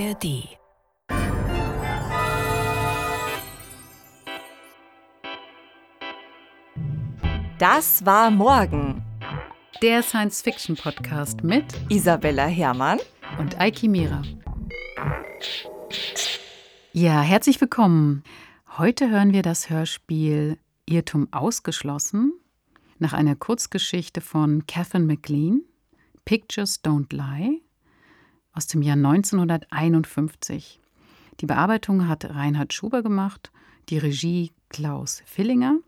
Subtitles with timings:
[0.00, 0.48] ARD.
[7.58, 9.02] Das war morgen.
[9.82, 12.98] Der Science-Fiction-Podcast mit Isabella Herrmann
[13.38, 14.22] und Eiki Mira.
[16.92, 18.24] Ja, herzlich willkommen.
[18.78, 22.32] Heute hören wir das Hörspiel Irrtum ausgeschlossen
[22.98, 25.62] nach einer Kurzgeschichte von Catherine McLean,
[26.24, 27.60] Pictures Don't Lie,
[28.60, 30.80] aus dem Jahr 1951.
[31.40, 33.50] Die Bearbeitung hat Reinhard Schuber gemacht,
[33.88, 35.78] die Regie Klaus Fillinger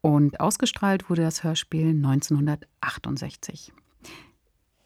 [0.00, 3.72] und ausgestrahlt wurde das Hörspiel 1968.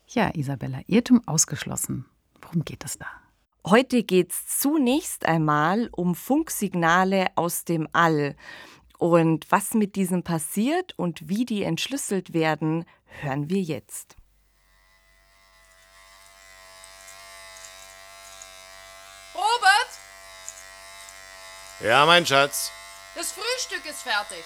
[0.08, 2.04] Ja, Isabella, Irrtum ausgeschlossen.
[2.42, 3.06] Worum geht es da?
[3.66, 8.36] Heute geht es zunächst einmal um Funksignale aus dem All.
[8.98, 14.16] Und was mit diesen passiert und wie die entschlüsselt werden, hören wir jetzt.
[19.34, 19.90] Robert,
[21.82, 22.70] Ja, mein Schatz.
[23.14, 24.44] das Frühstück ist fertig.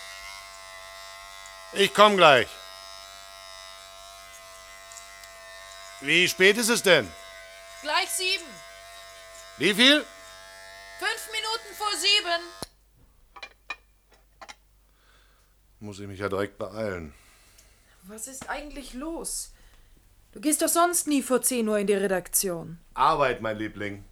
[1.73, 2.49] Ich komm gleich.
[6.01, 7.11] Wie spät ist es denn?
[7.83, 8.45] Gleich sieben.
[9.57, 10.05] Wie viel?
[10.99, 12.43] Fünf Minuten vor sieben.
[15.81, 17.15] Muss ich mich ja direkt beeilen.
[18.05, 19.53] Was ist eigentlich los?
[20.33, 22.79] Du gehst doch sonst nie vor 10 Uhr in die Redaktion.
[22.95, 24.05] Arbeit, mein Liebling.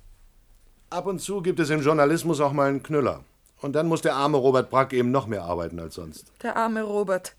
[0.92, 3.24] Ab und zu gibt es im Journalismus auch mal einen Knüller.
[3.62, 6.30] Und dann muss der arme Robert Brack eben noch mehr arbeiten als sonst.
[6.42, 7.34] Der arme Robert.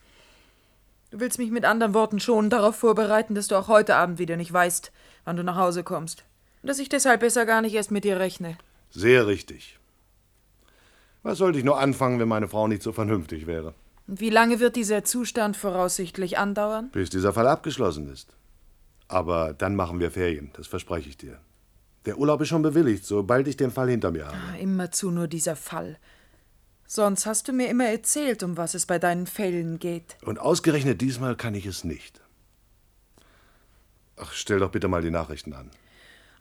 [1.12, 4.38] Du willst mich mit anderen Worten schon darauf vorbereiten, dass du auch heute Abend wieder
[4.38, 4.92] nicht weißt,
[5.26, 6.24] wann du nach Hause kommst.
[6.64, 8.58] Und dass ich deshalb besser gar nicht erst mit dir rechne.
[8.90, 9.78] Sehr richtig.
[11.22, 13.76] Was sollte ich nur anfangen, wenn meine Frau nicht so vernünftig wäre?
[14.08, 16.90] Und wie lange wird dieser Zustand voraussichtlich andauern?
[16.90, 18.36] Bis dieser Fall abgeschlossen ist.
[19.08, 21.38] Aber dann machen wir Ferien, das verspreche ich dir.
[22.06, 24.38] Der Urlaub ist schon bewilligt, sobald ich den Fall hinter mir habe.
[24.38, 25.98] Ah, Immerzu nur dieser Fall.
[26.86, 30.18] Sonst hast du mir immer erzählt, um was es bei deinen Fällen geht.
[30.24, 32.22] Und ausgerechnet diesmal kann ich es nicht.
[34.18, 35.72] Ach, stell doch bitte mal die Nachrichten an.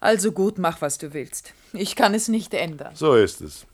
[0.00, 1.54] Also gut, mach, was du willst.
[1.72, 2.94] Ich kann es nicht ändern.
[2.96, 3.66] So ist es.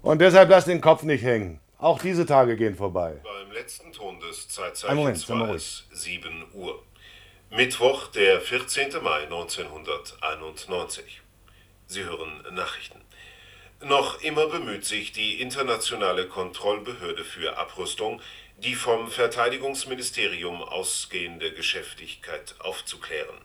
[0.00, 1.60] Und deshalb lass den Kopf nicht hängen.
[1.76, 3.20] Auch diese Tage gehen vorbei.
[3.22, 4.48] Beim letzten Ton des
[4.84, 6.82] Einen Moment, Zeitzeichens mal war es 7 Uhr.
[7.50, 9.02] Mittwoch, der 14.
[9.02, 11.22] Mai 1991.
[11.86, 13.00] Sie hören Nachrichten.
[13.80, 18.20] Noch immer bemüht sich die internationale Kontrollbehörde für Abrüstung,
[18.58, 23.38] die vom Verteidigungsministerium ausgehende Geschäftigkeit aufzuklären.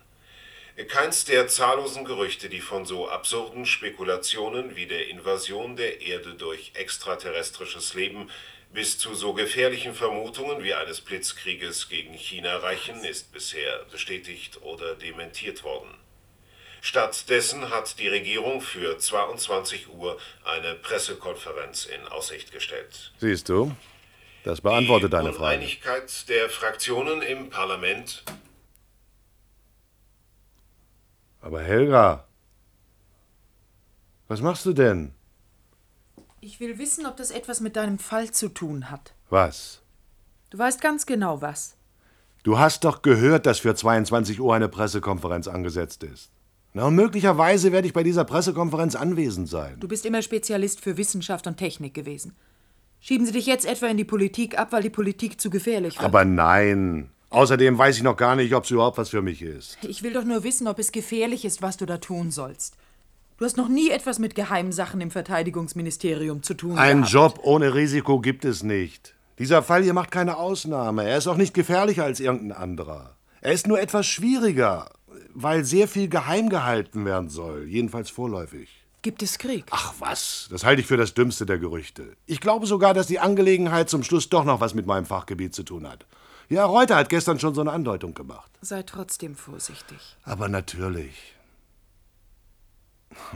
[0.90, 6.72] Keins der zahllosen Gerüchte, die von so absurden Spekulationen wie der Invasion der Erde durch
[6.74, 8.30] extraterrestrisches Leben
[8.74, 14.96] bis zu so gefährlichen Vermutungen wie eines Blitzkrieges gegen China reichen, ist bisher bestätigt oder
[14.96, 15.94] dementiert worden.
[16.82, 23.14] Stattdessen hat die Regierung für 22 Uhr eine Pressekonferenz in Aussicht gestellt.
[23.20, 23.74] Siehst du?
[24.44, 25.56] Das beantwortet die deine Frage.
[25.56, 28.24] Uneinigkeit der Fraktionen im Parlament
[31.44, 32.26] Aber Helga,
[34.30, 35.14] was machst du denn?
[36.46, 39.14] Ich will wissen, ob das etwas mit deinem Fall zu tun hat.
[39.30, 39.80] Was?
[40.50, 41.78] Du weißt ganz genau was.
[42.44, 46.32] Du hast doch gehört, dass für 22 Uhr eine Pressekonferenz angesetzt ist.
[46.74, 49.80] Na, und möglicherweise werde ich bei dieser Pressekonferenz anwesend sein.
[49.80, 52.36] Du bist immer Spezialist für Wissenschaft und Technik gewesen.
[53.00, 56.04] Schieben sie dich jetzt etwa in die Politik ab, weil die Politik zu gefährlich wird?
[56.04, 57.10] Aber nein.
[57.30, 59.78] Außerdem weiß ich noch gar nicht, ob es überhaupt was für mich ist.
[59.82, 62.76] ich will doch nur wissen, ob es gefährlich ist, was du da tun sollst.
[63.44, 67.12] Du hast noch nie etwas mit geheimen Sachen im Verteidigungsministerium zu tun Ein gehabt.
[67.12, 69.16] Job ohne Risiko gibt es nicht.
[69.38, 71.04] Dieser Fall hier macht keine Ausnahme.
[71.04, 73.18] Er ist auch nicht gefährlicher als irgendein anderer.
[73.42, 74.90] Er ist nur etwas schwieriger,
[75.34, 78.70] weil sehr viel geheim gehalten werden soll, jedenfalls vorläufig.
[79.02, 79.66] Gibt es Krieg?
[79.72, 82.16] Ach was, das halte ich für das dümmste der Gerüchte.
[82.26, 85.64] Ich glaube sogar, dass die Angelegenheit zum Schluss doch noch was mit meinem Fachgebiet zu
[85.64, 86.06] tun hat.
[86.48, 88.50] Ja, Reuter hat gestern schon so eine Andeutung gemacht.
[88.62, 89.98] Sei trotzdem vorsichtig.
[90.24, 91.34] Aber natürlich.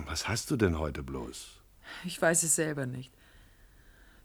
[0.05, 1.47] Was hast du denn heute bloß?
[2.05, 3.11] Ich weiß es selber nicht.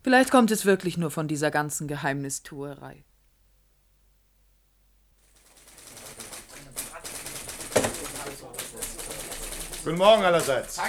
[0.02, 3.04] Vielleicht kommt es wirklich nur von dieser ganzen Geheimnistuerei.
[9.84, 10.80] Guten Morgen allerseits.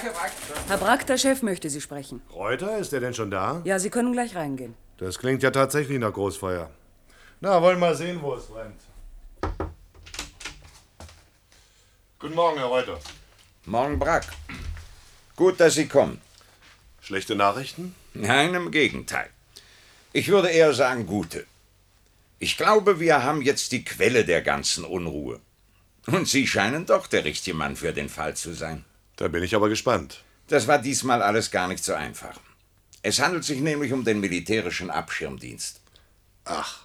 [0.68, 2.22] Herr Brack, der Chef möchte Sie sprechen.
[2.32, 3.62] Reuter, ist der denn schon da?
[3.66, 4.76] Ja, Sie können gleich reingehen.
[4.98, 6.70] Das klingt ja tatsächlich nach Großfeuer.
[7.42, 8.80] Na, wollen wir mal sehen, wo es brennt.
[12.20, 13.00] Guten Morgen, Herr Reuter.
[13.66, 14.26] Morgen Brack.
[15.38, 16.20] Gut, dass Sie kommen.
[17.02, 17.96] Schlechte Nachrichten?
[18.14, 19.30] Nein, im Gegenteil.
[20.12, 21.46] Ich würde eher sagen gute.
[22.40, 25.40] Ich glaube, wir haben jetzt die Quelle der ganzen Unruhe.
[26.08, 28.84] Und Sie scheinen doch der richtige Mann für den Fall zu sein.
[29.16, 30.24] Da bin ich aber gespannt.
[30.50, 32.38] Das war diesmal alles gar nicht so einfach.
[33.02, 35.80] Es handelt sich nämlich um den militärischen Abschirmdienst.
[36.44, 36.82] Ach.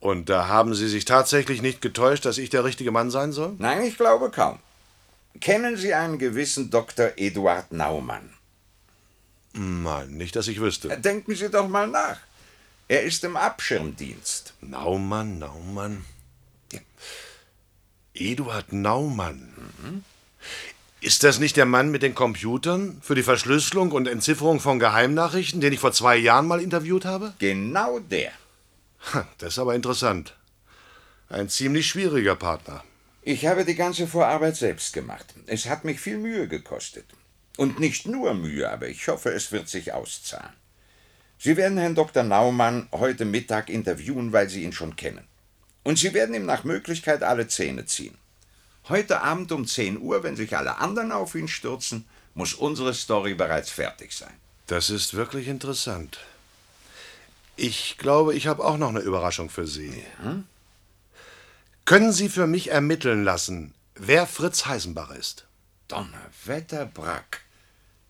[0.00, 3.54] Und da haben Sie sich tatsächlich nicht getäuscht, dass ich der richtige Mann sein soll?
[3.58, 4.60] Nein, ich glaube kaum.
[5.40, 7.12] Kennen Sie einen gewissen Dr.
[7.16, 8.34] Eduard Naumann?
[9.52, 10.88] Nein, nicht, dass ich wüsste.
[10.98, 12.18] Denken Sie doch mal nach.
[12.88, 14.54] Er ist im Abschirmdienst.
[14.60, 16.04] Naumann, Naumann.
[18.14, 20.04] Eduard Naumann.
[21.00, 25.60] Ist das nicht der Mann mit den Computern für die Verschlüsselung und Entzifferung von Geheimnachrichten,
[25.60, 27.34] den ich vor zwei Jahren mal interviewt habe?
[27.38, 28.32] Genau der.
[29.38, 30.34] Das ist aber interessant.
[31.28, 32.82] Ein ziemlich schwieriger Partner.
[33.22, 35.34] Ich habe die ganze Vorarbeit selbst gemacht.
[35.46, 37.06] Es hat mich viel Mühe gekostet.
[37.56, 40.54] Und nicht nur Mühe, aber ich hoffe, es wird sich auszahlen.
[41.38, 42.22] Sie werden Herrn Dr.
[42.22, 45.26] Naumann heute Mittag interviewen, weil Sie ihn schon kennen.
[45.84, 48.16] Und Sie werden ihm nach Möglichkeit alle Zähne ziehen.
[48.88, 53.34] Heute Abend um 10 Uhr, wenn sich alle anderen auf ihn stürzen, muss unsere Story
[53.34, 54.32] bereits fertig sein.
[54.66, 56.18] Das ist wirklich interessant.
[57.56, 60.04] Ich glaube, ich habe auch noch eine Überraschung für Sie.
[61.88, 65.46] Können Sie für mich ermitteln lassen, wer Fritz Heisenbach ist?
[65.88, 67.40] Donnerwetter, Brack.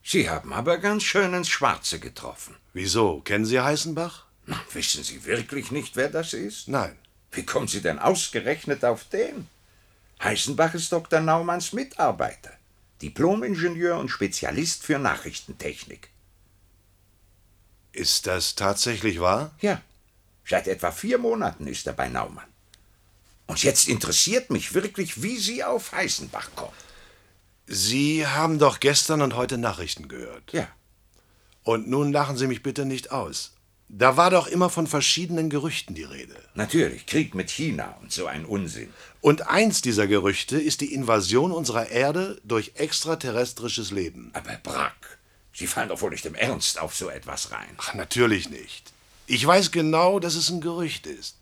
[0.03, 2.57] Sie haben aber ganz schön ins Schwarze getroffen.
[2.73, 3.21] Wieso?
[3.21, 4.27] Kennen Sie Heisenbach?
[4.47, 6.67] Na, wissen Sie wirklich nicht, wer das ist?
[6.67, 6.99] Nein.
[7.31, 9.47] Wie kommen Sie denn ausgerechnet auf den?
[10.21, 11.21] Heisenbach ist Dr.
[11.21, 12.51] Naumanns Mitarbeiter,
[13.01, 16.11] Diplomingenieur und Spezialist für Nachrichtentechnik.
[17.93, 19.53] Ist das tatsächlich wahr?
[19.61, 19.81] Ja,
[20.45, 22.58] seit etwa vier Monaten ist er bei Naumann.
[23.49, 26.73] Und jetzt interessiert mich wirklich, wie Sie auf Heisenbach kommen.
[27.67, 30.53] Sie haben doch gestern und heute Nachrichten gehört.
[30.53, 30.69] Ja.
[31.65, 33.55] Und nun lachen Sie mich bitte nicht aus.
[33.89, 36.37] Da war doch immer von verschiedenen Gerüchten die Rede.
[36.55, 38.93] Natürlich, Krieg mit China und so ein Unsinn.
[39.23, 44.31] Und eins dieser Gerüchte ist die Invasion unserer Erde durch extraterrestrisches Leben.
[44.35, 45.19] Aber Brack,
[45.55, 47.75] Sie fallen doch wohl nicht im Ernst auf so etwas rein.
[47.79, 48.93] Ach, natürlich nicht.
[49.27, 51.39] Ich weiß genau, dass es ein Gerücht ist.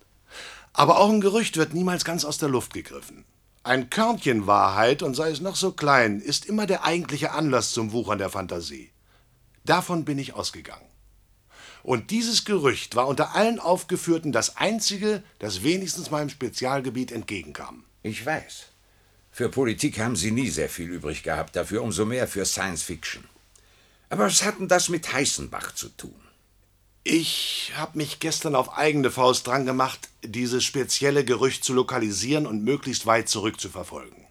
[0.78, 3.24] Aber auch ein Gerücht wird niemals ganz aus der Luft gegriffen.
[3.62, 7.92] Ein Körnchen Wahrheit, und sei es noch so klein, ist immer der eigentliche Anlass zum
[7.92, 8.90] Wuchern der Fantasie.
[9.64, 10.84] Davon bin ich ausgegangen.
[11.82, 17.84] Und dieses Gerücht war unter allen Aufgeführten das einzige, das wenigstens meinem Spezialgebiet entgegenkam.
[18.02, 18.66] Ich weiß.
[19.30, 23.24] Für Politik haben Sie nie sehr viel übrig gehabt, dafür umso mehr für Science Fiction.
[24.10, 26.25] Aber was hat denn das mit Heißenbach zu tun?
[27.08, 32.64] Ich habe mich gestern auf eigene Faust dran gemacht, dieses spezielle Gerücht zu lokalisieren und
[32.64, 34.26] möglichst weit zurückzuverfolgen.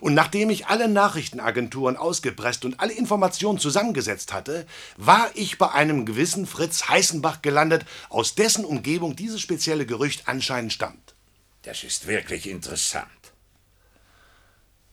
[0.00, 6.04] Und nachdem ich alle Nachrichtenagenturen ausgepresst und alle Informationen zusammengesetzt hatte, war ich bei einem
[6.04, 11.14] gewissen Fritz Heißenbach gelandet, aus dessen Umgebung dieses spezielle Gerücht anscheinend stammt.
[11.62, 13.06] Das ist wirklich interessant.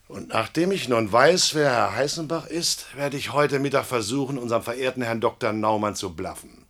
[0.08, 4.62] Und nachdem ich nun weiß, wer Herr Heißenbach ist, werde ich heute Mittag versuchen, unserem
[4.62, 5.52] verehrten Herrn Dr.
[5.52, 6.61] Naumann zu blaffen.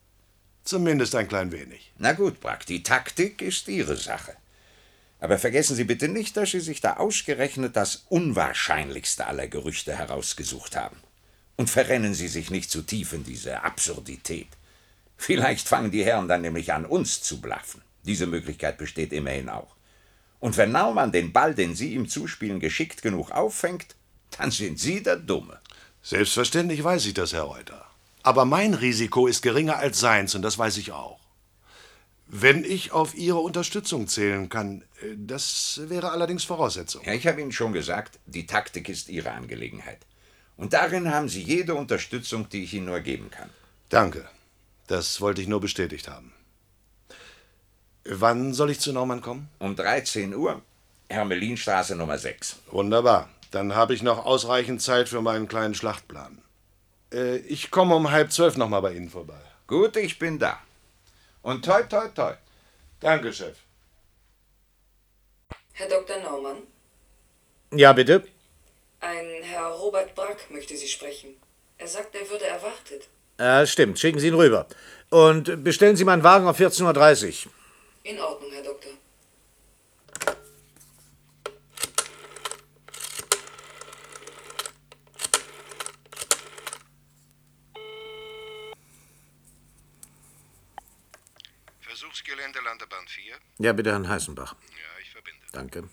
[0.64, 1.92] Zumindest ein klein wenig.
[1.98, 4.34] Na gut, Brack, die Taktik ist Ihre Sache.
[5.20, 10.76] Aber vergessen Sie bitte nicht, dass Sie sich da ausgerechnet das unwahrscheinlichste aller Gerüchte herausgesucht
[10.76, 10.98] haben.
[11.58, 14.48] Und verrennen Sie sich nicht zu tief in diese Absurdität.
[15.18, 17.82] Vielleicht fangen die Herren dann nämlich an, uns zu blaffen.
[18.04, 19.76] Diese Möglichkeit besteht immerhin auch.
[20.40, 23.96] Und wenn Naumann den Ball, den Sie ihm zuspielen, geschickt genug auffängt,
[24.38, 25.60] dann sind Sie der Dumme.
[26.02, 27.91] Selbstverständlich weiß ich das, Herr Reuter.
[28.24, 31.20] Aber mein Risiko ist geringer als seins, und das weiß ich auch.
[32.28, 37.04] Wenn ich auf Ihre Unterstützung zählen kann, äh, das wäre allerdings Voraussetzung.
[37.04, 40.00] Ja, ich habe Ihnen schon gesagt, die Taktik ist Ihre Angelegenheit.
[40.56, 43.50] Und darin haben Sie jede Unterstützung, die ich Ihnen nur geben kann.
[43.90, 44.30] Danke.
[44.88, 46.34] Das wollte ich nur bestätigt haben.
[48.06, 49.50] Wann soll ich zu Naumann kommen?
[49.60, 50.62] Um 13 Uhr,
[51.10, 52.58] Hermelinstraße Nummer 6.
[52.72, 53.30] Wunderbar.
[53.52, 56.42] Dann habe ich noch ausreichend Zeit für meinen kleinen Schlachtplan.
[57.14, 59.40] Äh, ich komme um halb zwölf noch mal bei Ihnen vorbei.
[59.68, 60.60] Gut, ich bin da.
[61.42, 62.34] Und toi, toi, toi.
[63.00, 63.58] Danke, Chef.
[65.74, 66.20] Herr Dr.
[66.20, 66.58] Naumann,
[67.74, 68.24] Ja, bitte.
[69.00, 71.36] ein Herr Robert Brack möchte Sie sprechen.
[71.78, 73.08] Er sagt, er würde erwartet.
[73.40, 73.98] Ja, stimmt.
[73.98, 74.68] Schicken Sie ihn rüber.
[75.10, 77.52] Und bestellen Sie meinen Wagen auf 14.30 Uhr.
[78.04, 78.92] In Ordnung, Herr Doktor.
[92.32, 93.36] Versuchsgelände Landebahn 4.
[93.60, 94.54] Ja, bitte, Herrn Heißenbach.
[94.54, 95.46] Ja, ich verbinde.
[95.52, 95.90] Danke.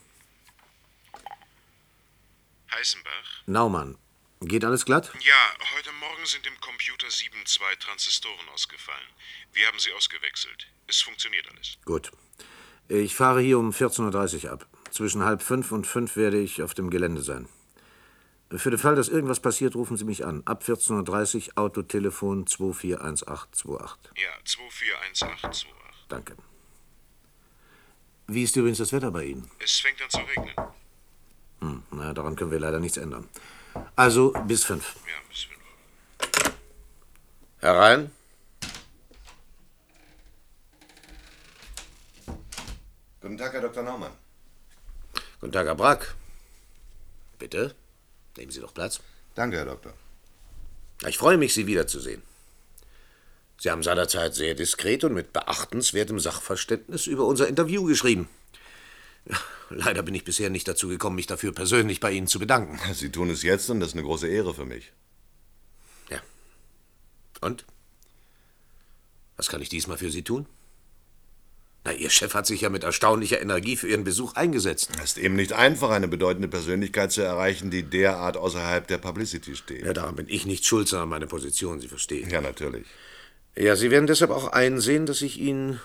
[2.73, 3.42] Heißenbach?
[3.47, 3.99] Naumann.
[4.42, 5.11] Geht alles glatt?
[5.21, 9.09] Ja, heute Morgen sind im Computer 7 zwei Transistoren ausgefallen.
[9.52, 10.68] Wir haben sie ausgewechselt.
[10.87, 11.76] Es funktioniert alles.
[11.85, 12.12] Gut.
[12.87, 14.66] Ich fahre hier um 14.30 Uhr ab.
[14.92, 17.49] Zwischen halb fünf und fünf werde ich auf dem Gelände sein.
[18.50, 20.42] Für den Fall, dass irgendwas passiert, rufen Sie mich an.
[20.47, 24.12] Ab 14.30 Uhr Autotelefon 241828.
[24.16, 25.77] Ja, 241828.
[26.08, 26.36] Danke.
[28.26, 29.50] Wie ist übrigens das Wetter bei Ihnen?
[29.58, 30.54] Es fängt an zu regnen.
[31.60, 33.28] Hm, na, daran können wir leider nichts ändern.
[33.96, 34.96] Also bis fünf.
[35.06, 36.54] Ja, bis fünf.
[37.60, 38.12] Herein.
[43.20, 43.82] Guten Tag, Herr Dr.
[43.82, 44.12] Naumann.
[45.40, 46.14] Guten Tag, Herr Brack.
[47.38, 47.74] Bitte,
[48.36, 49.00] nehmen Sie doch Platz.
[49.34, 49.92] Danke, Herr Doktor.
[51.06, 52.22] Ich freue mich, Sie wiederzusehen.
[53.60, 58.28] Sie haben seinerzeit sehr diskret und mit beachtenswertem Sachverständnis über unser Interview geschrieben.
[59.70, 62.78] Leider bin ich bisher nicht dazu gekommen, mich dafür persönlich bei Ihnen zu bedanken.
[62.94, 64.92] Sie tun es jetzt und das ist eine große Ehre für mich.
[66.08, 66.20] Ja.
[67.40, 67.66] Und?
[69.36, 70.46] Was kann ich diesmal für Sie tun?
[71.84, 74.90] Na, Ihr Chef hat sich ja mit erstaunlicher Energie für Ihren Besuch eingesetzt.
[75.02, 79.56] Es ist eben nicht einfach, eine bedeutende Persönlichkeit zu erreichen, die derart außerhalb der Publicity
[79.56, 79.84] steht.
[79.84, 82.30] Ja, daran bin ich nicht schuld, sondern meine Position, Sie verstehen.
[82.30, 82.86] Ja, natürlich.
[83.58, 85.80] Ja, Sie werden deshalb auch einsehen, dass ich Ihnen,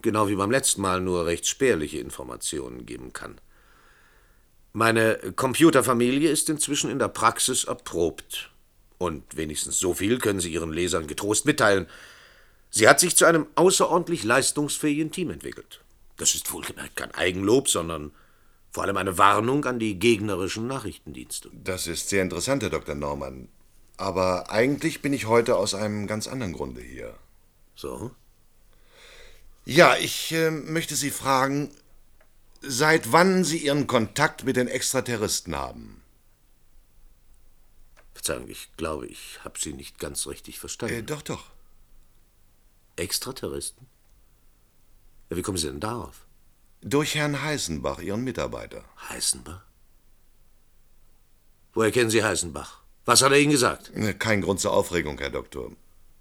[0.00, 3.38] genau wie beim letzten Mal, nur recht spärliche Informationen geben kann.
[4.72, 8.50] Meine Computerfamilie ist inzwischen in der Praxis erprobt.
[8.96, 11.86] Und wenigstens so viel können Sie Ihren Lesern getrost mitteilen.
[12.70, 15.82] Sie hat sich zu einem außerordentlich leistungsfähigen Team entwickelt.
[16.16, 18.12] Das ist wohlgemerkt kein Eigenlob, sondern
[18.70, 21.50] vor allem eine Warnung an die gegnerischen Nachrichtendienste.
[21.52, 22.94] Das ist sehr interessant, Herr Dr.
[22.94, 23.48] Naumann.
[23.98, 27.14] Aber eigentlich bin ich heute aus einem ganz anderen Grunde hier.
[27.74, 28.12] So?
[29.64, 31.70] Ja, ich äh, möchte Sie fragen,
[32.60, 36.00] seit wann Sie Ihren Kontakt mit den Extraterroristen haben?
[38.14, 40.94] Verzeihung, ich glaube, ich habe Sie nicht ganz richtig verstanden.
[40.94, 41.44] Äh, doch, doch.
[42.94, 43.86] Extraterroristen?
[45.28, 46.24] Ja, wie kommen Sie denn darauf?
[46.82, 48.84] Durch Herrn Heißenbach, Ihren Mitarbeiter.
[49.08, 49.62] Heißenbach?
[51.74, 52.82] Woher kennen Sie Heißenbach?
[53.08, 53.90] Was hat er Ihnen gesagt?
[53.94, 55.72] Äh, Kein Grund zur Aufregung, Herr Doktor.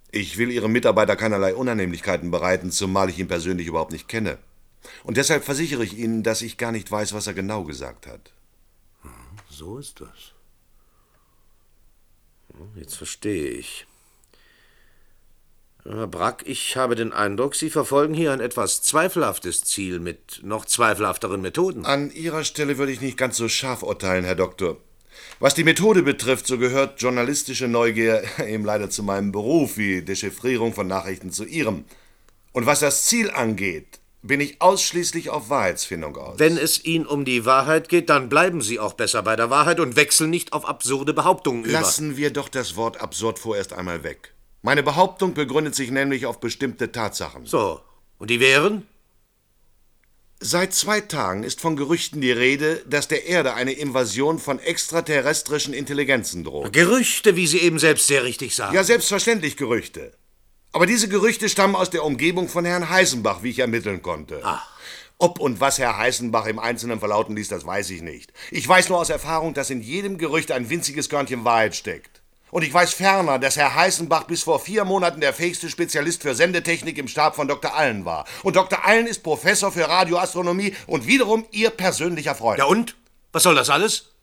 [0.10, 4.38] Ich will Ihrem Mitarbeiter keinerlei Unannehmlichkeiten bereiten, zumal ich ihn persönlich überhaupt nicht kenne.
[5.04, 8.32] Und deshalb versichere ich Ihnen, dass ich gar nicht weiß, was er genau gesagt hat.
[9.50, 10.32] So ist das.
[12.56, 13.86] Hm, Jetzt verstehe ich.
[15.84, 20.64] Herr Brack, ich habe den Eindruck, Sie verfolgen hier ein etwas zweifelhaftes Ziel mit noch
[20.64, 21.86] zweifelhafteren Methoden.
[21.86, 24.78] An Ihrer Stelle würde ich nicht ganz so scharf urteilen, Herr Doktor.
[25.40, 30.74] Was die Methode betrifft, so gehört journalistische Neugier eben leider zu meinem Beruf, wie Dechiffrierung
[30.74, 31.86] von Nachrichten zu Ihrem.
[32.54, 36.40] Und was das Ziel angeht, bin ich ausschließlich auf Wahrheitsfindung aus.
[36.40, 39.80] Wenn es Ihnen um die Wahrheit geht, dann bleiben Sie auch besser bei der Wahrheit
[39.80, 41.74] und wechseln nicht auf absurde Behauptungen über.
[41.74, 44.34] Lassen wir doch das Wort absurd vorerst einmal weg.
[44.64, 47.46] Meine Behauptung begründet sich nämlich auf bestimmte Tatsachen.
[47.46, 47.80] So,
[48.18, 48.88] und die wären?
[50.40, 55.74] Seit zwei Tagen ist von Gerüchten die Rede, dass der Erde eine Invasion von extraterrestrischen
[55.74, 56.72] Intelligenzen droht.
[56.74, 58.76] Gerüchte, wie Sie eben selbst sehr richtig sagen.
[58.76, 60.14] Ja, selbstverständlich Gerüchte.
[60.74, 64.42] Aber diese Gerüchte stammen aus der Umgebung von Herrn Heißenbach, wie ich ermitteln konnte.
[64.44, 64.68] Ach.
[65.18, 68.32] Ob und was Herr Heißenbach im Einzelnen verlauten ließ, das weiß ich nicht.
[68.52, 72.17] Ich weiß nur aus Erfahrung, dass in jedem Gerücht ein winziges Körnchen Wahrheit steckt.
[72.50, 76.34] Und ich weiß ferner, dass Herr Heißenbach bis vor vier Monaten der fähigste Spezialist für
[76.34, 77.76] Sendetechnik im Stab von Dr.
[77.76, 78.26] Allen war.
[78.44, 78.86] Und Dr.
[78.86, 82.60] Allen ist Professor für Radioastronomie und wiederum Ihr persönlicher Freund.
[82.60, 82.96] Ja und?
[83.34, 84.14] Was soll das alles?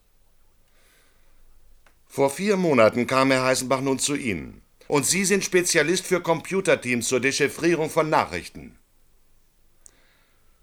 [2.07, 4.63] Vor vier Monaten kam Herr Heißenbach nun zu Ihnen.
[4.87, 8.79] Und Sie sind Spezialist für Computerteams zur Dechiffrierung von Nachrichten.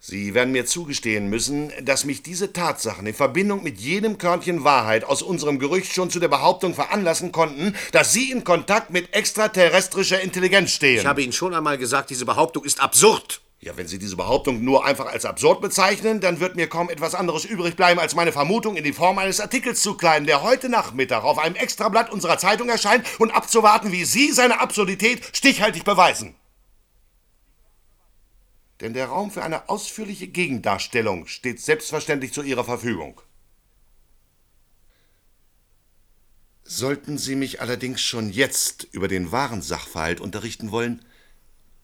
[0.03, 5.03] Sie werden mir zugestehen müssen, dass mich diese Tatsachen in Verbindung mit jedem Körnchen Wahrheit
[5.03, 10.20] aus unserem Gerücht schon zu der Behauptung veranlassen konnten, dass Sie in Kontakt mit extraterrestrischer
[10.20, 11.01] Intelligenz stehen.
[11.01, 13.41] Ich habe Ihnen schon einmal gesagt, diese Behauptung ist absurd.
[13.60, 17.13] Ja, wenn Sie diese Behauptung nur einfach als absurd bezeichnen, dann wird mir kaum etwas
[17.13, 20.67] anderes übrig bleiben, als meine Vermutung in die Form eines Artikels zu kleiden, der heute
[20.67, 26.34] Nachmittag auf einem Extrablatt unserer Zeitung erscheint und abzuwarten, wie Sie seine Absurdität stichhaltig beweisen.
[28.81, 33.21] Denn der Raum für eine ausführliche Gegendarstellung steht selbstverständlich zu Ihrer Verfügung.
[36.63, 41.05] Sollten Sie mich allerdings schon jetzt über den wahren Sachverhalt unterrichten wollen,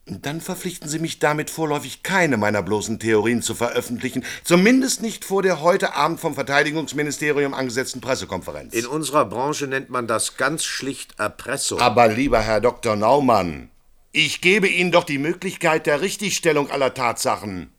[0.05, 5.43] dann verpflichten Sie mich damit vorläufig keine meiner bloßen Theorien zu veröffentlichen, zumindest nicht vor
[5.43, 8.73] der heute Abend vom Verteidigungsministerium angesetzten Pressekonferenz.
[8.73, 11.79] In unserer Branche nennt man das ganz schlicht Erpressung.
[11.79, 12.95] Aber lieber Herr Dr.
[12.95, 13.69] Naumann,
[14.17, 17.71] ich gebe Ihnen doch die Möglichkeit der Richtigstellung aller Tatsachen.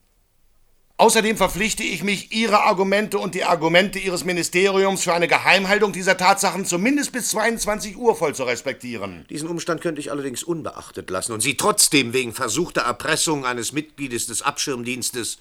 [0.96, 6.16] Außerdem verpflichte ich mich, Ihre Argumente und die Argumente Ihres Ministeriums für eine Geheimhaltung dieser
[6.16, 9.26] Tatsachen zumindest bis 22 Uhr voll zu respektieren.
[9.30, 14.28] Diesen Umstand könnte ich allerdings unbeachtet lassen und Sie trotzdem wegen versuchter Erpressung eines Mitgliedes
[14.28, 15.38] des Abschirmdienstes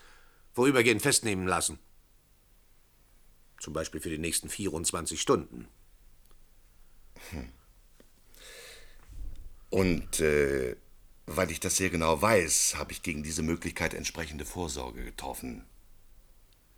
[0.51, 1.77] vorübergehend festnehmen lassen.
[3.60, 5.68] Zum Beispiel für die nächsten 24 Stunden.
[9.70, 10.75] Und äh,
[11.27, 15.65] weil ich das sehr genau weiß, habe ich gegen diese Möglichkeit entsprechende Vorsorge getroffen.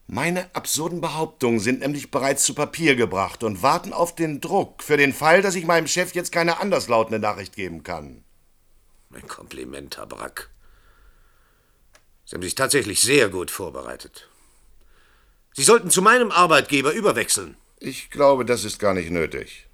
[0.08, 4.98] Meine absurden Behauptungen sind nämlich bereits zu Papier gebracht und warten auf den Druck für
[4.98, 8.24] den Fall, dass ich meinem Chef jetzt keine anderslautende Nachricht geben kann.
[9.14, 10.50] Ein Kompliment, Herr Brack.
[12.26, 14.28] Sie haben sich tatsächlich sehr gut vorbereitet.
[15.54, 17.56] Sie sollten zu meinem Arbeitgeber überwechseln.
[17.80, 19.68] Ich glaube, das ist gar nicht nötig.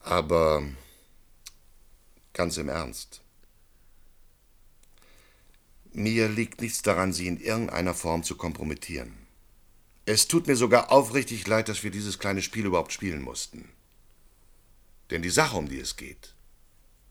[0.00, 0.64] Aber
[2.34, 3.22] ganz im Ernst.
[5.92, 9.16] Mir liegt nichts daran, Sie in irgendeiner Form zu kompromittieren.
[10.06, 13.70] Es tut mir sogar aufrichtig leid, dass wir dieses kleine Spiel überhaupt spielen mussten.
[15.10, 16.34] Denn die Sache, um die es geht,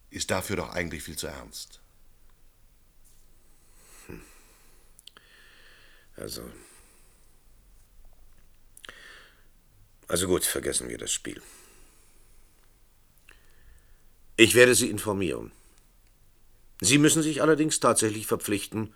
[0.09, 1.79] ist dafür doch eigentlich viel zu ernst.
[6.15, 6.43] Also.
[10.07, 11.41] Also gut, vergessen wir das Spiel.
[14.35, 15.51] Ich werde Sie informieren.
[16.81, 18.93] Sie müssen sich allerdings tatsächlich verpflichten,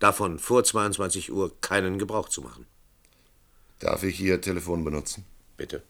[0.00, 2.66] davon vor 22 Uhr keinen Gebrauch zu machen.
[3.78, 5.24] Darf ich Ihr Telefon benutzen?
[5.56, 5.82] Bitte.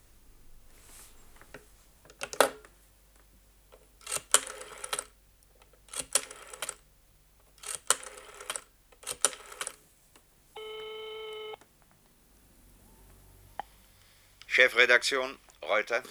[14.47, 16.03] Chefredaktion, Reuter.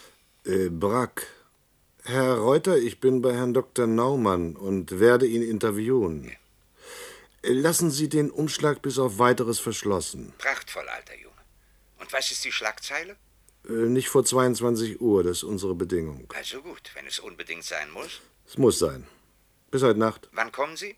[0.45, 1.27] Äh, Brack.
[2.09, 3.85] Herr Reuter, ich bin bei Herrn Dr.
[3.85, 6.35] Naumann und werde ihn interviewen.
[7.43, 10.33] Lassen Sie den Umschlag bis auf weiteres verschlossen.
[10.39, 11.35] Prachtvoll, alter Junge.
[11.99, 13.15] Und was ist die Schlagzeile?
[13.67, 16.25] Äh, Nicht vor 22 Uhr, das ist unsere Bedingung.
[16.35, 18.21] Also gut, wenn es unbedingt sein muss.
[18.47, 19.05] Es muss sein.
[19.69, 20.29] Bis heute Nacht.
[20.31, 20.95] Wann kommen Sie?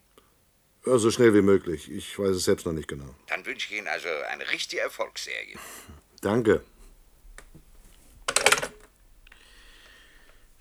[0.86, 1.92] Ja, so schnell wie möglich.
[1.92, 3.14] Ich weiß es selbst noch nicht genau.
[3.28, 5.58] Dann wünsche ich Ihnen also eine richtige Erfolgsserie.
[6.22, 6.64] Danke.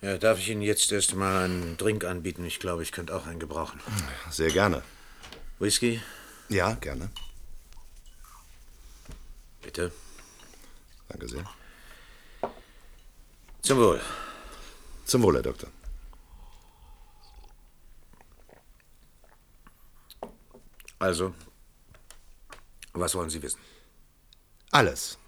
[0.02, 2.44] Ja, darf ich Ihnen jetzt erst mal einen Drink anbieten?
[2.44, 3.80] Ich glaube, ich könnte auch einen gebrauchen.
[4.30, 4.82] Sehr gerne.
[5.58, 6.00] Whisky?
[6.48, 7.10] Ja, gerne.
[9.60, 9.92] Bitte.
[11.08, 11.44] Danke sehr.
[13.60, 14.00] Zum Wohl.
[15.04, 15.68] Zum Wohl, Herr Doktor.
[20.98, 21.34] Also,
[22.92, 23.60] was wollen Sie wissen?
[24.70, 25.18] Alles.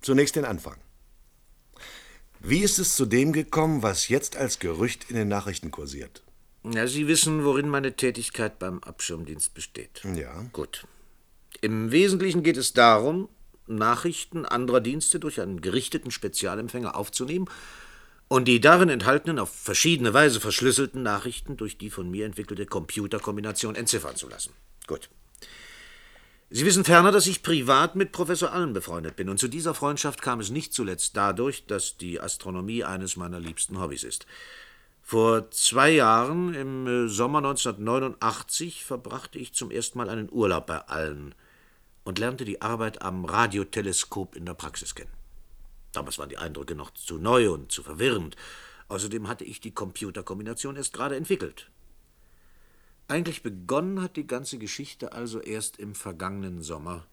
[0.00, 0.76] Zunächst den Anfang.
[2.40, 6.22] Wie ist es zu dem gekommen, was jetzt als Gerücht in den Nachrichten kursiert?
[6.64, 10.02] Ja, Sie wissen, worin meine Tätigkeit beim Abschirmdienst besteht.
[10.14, 10.44] Ja.
[10.52, 10.86] Gut.
[11.60, 13.28] Im Wesentlichen geht es darum,
[13.66, 17.48] Nachrichten anderer Dienste durch einen gerichteten Spezialempfänger aufzunehmen
[18.28, 23.74] und die darin enthaltenen, auf verschiedene Weise verschlüsselten Nachrichten durch die von mir entwickelte Computerkombination
[23.74, 24.52] entziffern zu lassen.
[24.86, 25.10] Gut.
[26.52, 30.20] Sie wissen ferner, dass ich privat mit Professor Allen befreundet bin, und zu dieser Freundschaft
[30.20, 34.26] kam es nicht zuletzt dadurch, dass die Astronomie eines meiner liebsten Hobbys ist.
[35.00, 40.78] Vor zwei Jahren, im äh, Sommer 1989, verbrachte ich zum ersten Mal einen Urlaub bei
[40.78, 41.36] Allen
[42.02, 45.12] und lernte die Arbeit am Radioteleskop in der Praxis kennen.
[45.92, 48.34] Damals waren die Eindrücke noch zu neu und zu verwirrend.
[48.88, 51.70] Außerdem hatte ich die Computerkombination erst gerade entwickelt.
[53.10, 57.08] Eigentlich begonnen hat die ganze Geschichte also erst im vergangenen Sommer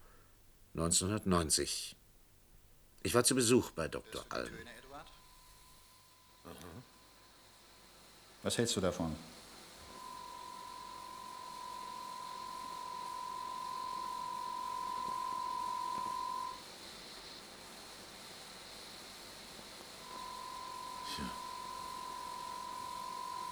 [0.74, 1.96] 1990.
[3.02, 4.24] Ich war zu Besuch bei Dr.
[4.28, 4.54] Allen.
[8.44, 9.16] Was hältst du davon?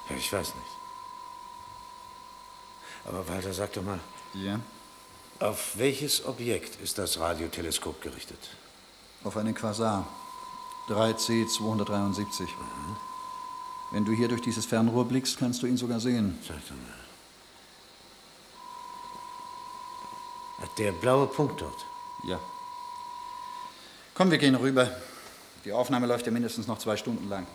[0.09, 0.86] Ja, ich weiß nicht.
[3.06, 4.00] Aber Walter, sag doch mal.
[4.34, 4.60] Ja?
[5.38, 8.38] Auf welches Objekt ist das Radioteleskop gerichtet?
[9.24, 10.06] Auf einen Quasar.
[10.88, 12.46] 3C273.
[13.92, 16.38] Wenn du hier durch dieses Fernrohr blickst, kannst du ihn sogar sehen.
[16.46, 17.06] Sag doch mal.
[20.78, 21.86] Der blaue Punkt dort?
[22.24, 22.38] Ja.
[24.14, 24.90] Komm, wir gehen rüber.
[25.64, 27.46] Die Aufnahme läuft ja mindestens noch zwei Stunden lang.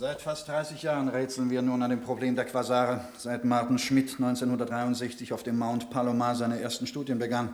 [0.00, 4.14] Seit fast 30 Jahren rätseln wir nun an dem Problem der Quasare, seit Martin Schmidt
[4.14, 7.52] 1963 auf dem Mount Palomar seine ersten Studien begann.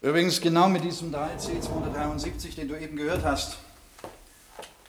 [0.00, 3.58] Übrigens genau mit diesem 3C273, den du eben gehört hast.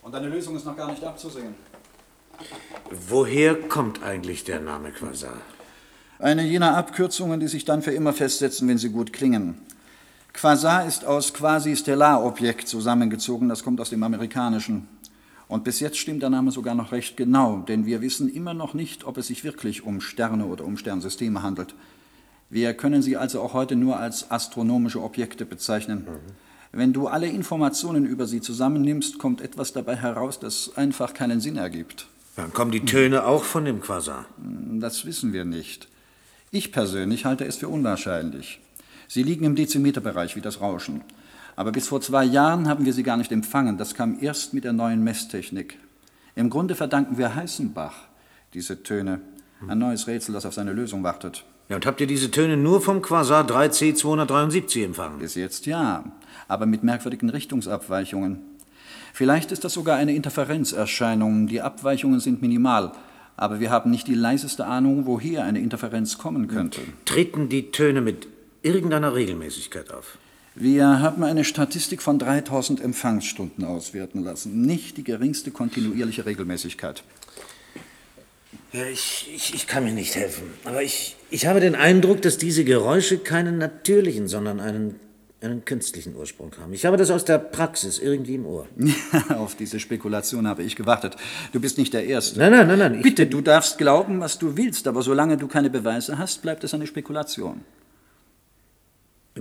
[0.01, 1.55] Und deine Lösung ist noch gar nicht abzusehen.
[3.09, 5.41] Woher kommt eigentlich der Name Quasar?
[6.19, 9.59] Eine jener Abkürzungen, die sich dann für immer festsetzen, wenn sie gut klingen.
[10.31, 14.87] Quasar ist aus Quasi-Stellar-Objekt zusammengezogen, das kommt aus dem Amerikanischen.
[15.51, 18.73] Und bis jetzt stimmt der Name sogar noch recht genau, denn wir wissen immer noch
[18.73, 21.75] nicht, ob es sich wirklich um Sterne oder um Sternsysteme handelt.
[22.49, 26.07] Wir können sie also auch heute nur als astronomische Objekte bezeichnen.
[26.71, 31.57] Wenn du alle Informationen über sie zusammennimmst, kommt etwas dabei heraus, das einfach keinen Sinn
[31.57, 32.07] ergibt.
[32.37, 34.27] Dann kommen die Töne auch von dem Quasar.
[34.37, 35.89] Das wissen wir nicht.
[36.51, 38.61] Ich persönlich halte es für unwahrscheinlich.
[39.09, 41.01] Sie liegen im Dezimeterbereich wie das Rauschen.
[41.55, 43.77] Aber bis vor zwei Jahren haben wir sie gar nicht empfangen.
[43.77, 45.77] Das kam erst mit der neuen Messtechnik.
[46.35, 47.95] Im Grunde verdanken wir Heißenbach
[48.53, 49.21] diese Töne.
[49.67, 51.45] Ein neues Rätsel, das auf seine Lösung wartet.
[51.69, 55.19] Ja, und habt ihr diese Töne nur vom Quasar 3C273 empfangen?
[55.19, 56.03] Bis jetzt ja,
[56.47, 58.39] aber mit merkwürdigen Richtungsabweichungen.
[59.13, 61.47] Vielleicht ist das sogar eine Interferenzerscheinung.
[61.47, 62.91] Die Abweichungen sind minimal,
[63.37, 66.81] aber wir haben nicht die leiseste Ahnung, woher eine Interferenz kommen könnte.
[67.05, 68.27] Treten die Töne mit
[68.63, 70.17] irgendeiner Regelmäßigkeit auf?
[70.55, 74.61] Wir haben eine Statistik von 3000 Empfangsstunden auswerten lassen.
[74.63, 77.03] Nicht die geringste kontinuierliche Regelmäßigkeit.
[78.73, 80.43] Ja, ich, ich, ich kann mir nicht helfen.
[80.65, 84.99] Aber ich, ich habe den Eindruck, dass diese Geräusche keinen natürlichen, sondern einen,
[85.39, 86.73] einen künstlichen Ursprung haben.
[86.73, 88.67] Ich habe das aus der Praxis irgendwie im Ohr.
[89.29, 91.15] Auf diese Spekulation habe ich gewartet.
[91.53, 92.39] Du bist nicht der Erste.
[92.39, 93.01] Nein, nein, nein, nein.
[93.01, 96.73] Bitte, du darfst glauben, was du willst, aber solange du keine Beweise hast, bleibt es
[96.73, 97.61] eine Spekulation.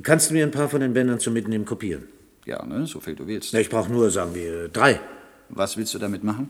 [0.03, 2.09] Kannst du mir ein paar von den Bändern zum Mitnehmen kopieren?
[2.47, 3.53] Ja, ne, so viel du willst.
[3.55, 5.01] Ich brauche nur, sagen wir, drei.
[5.49, 6.49] Was willst du damit machen?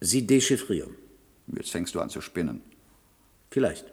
[0.00, 0.94] Sie dechiffrieren.
[1.48, 2.60] Jetzt fängst du an zu spinnen.
[3.50, 3.86] Vielleicht.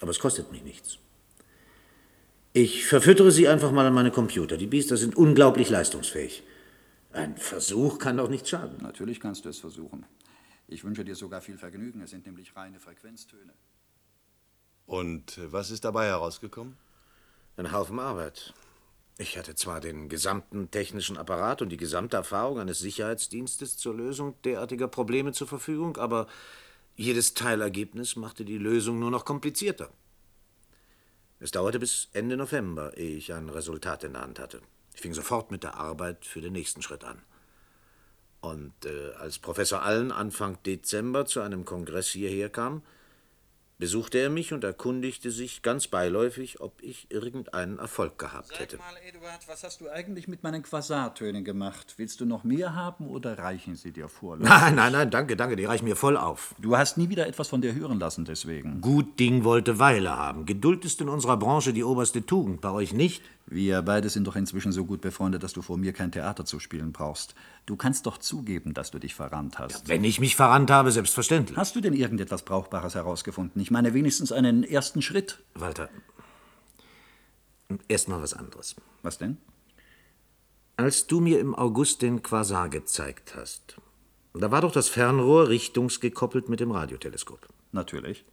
[0.00, 0.98] Aber es kostet mich nichts.
[2.52, 4.56] Ich verfüttere sie einfach mal an meine Computer.
[4.56, 6.42] Die Biester sind unglaublich leistungsfähig.
[7.12, 8.78] Ein Versuch kann doch nicht schaden.
[8.82, 10.04] Natürlich kannst du es versuchen.
[10.68, 12.00] Ich wünsche dir sogar viel Vergnügen.
[12.00, 13.52] Es sind nämlich reine Frequenztöne.
[14.86, 16.76] Und äh, was ist dabei herausgekommen?
[17.58, 18.52] Ein Haufen Arbeit.
[19.16, 24.34] Ich hatte zwar den gesamten technischen Apparat und die gesamte Erfahrung eines Sicherheitsdienstes zur Lösung
[24.42, 26.26] derartiger Probleme zur Verfügung, aber
[26.96, 29.88] jedes Teilergebnis machte die Lösung nur noch komplizierter.
[31.40, 34.60] Es dauerte bis Ende November, ehe ich ein Resultat in der Hand hatte.
[34.94, 37.22] Ich fing sofort mit der Arbeit für den nächsten Schritt an.
[38.42, 42.82] Und äh, als Professor Allen Anfang Dezember zu einem Kongress hierher kam,
[43.78, 48.78] besuchte er mich und erkundigte sich ganz beiläufig, ob ich irgendeinen Erfolg gehabt hätte.
[48.78, 51.94] Mal, Eduard, was hast du eigentlich mit meinen Quasartönen gemacht?
[51.96, 54.36] Willst du noch mehr haben oder reichen sie dir vor?
[54.40, 56.54] Nein, nein, nein, danke, danke, die reichen mir voll auf.
[56.58, 58.80] Du hast nie wieder etwas von dir hören lassen, deswegen.
[58.80, 60.46] Gut Ding wollte Weile haben.
[60.46, 63.22] Geduld ist in unserer Branche die oberste Tugend, bei euch nicht?
[63.48, 66.58] Wir beide sind doch inzwischen so gut befreundet, dass du vor mir kein Theater zu
[66.58, 67.36] spielen brauchst.
[67.64, 69.88] Du kannst doch zugeben, dass du dich verrannt hast.
[69.88, 71.56] Wenn ich mich verrannt habe, selbstverständlich.
[71.56, 73.62] Hast du denn irgendetwas Brauchbares herausgefunden?
[73.62, 75.38] Ich meine wenigstens einen ersten Schritt.
[75.54, 75.88] Walter,
[77.86, 78.74] erst mal was anderes.
[79.02, 79.36] Was denn?
[80.76, 83.76] Als du mir im August den Quasar gezeigt hast,
[84.34, 87.48] da war doch das Fernrohr richtungsgekoppelt mit dem Radioteleskop.
[87.72, 88.24] Natürlich.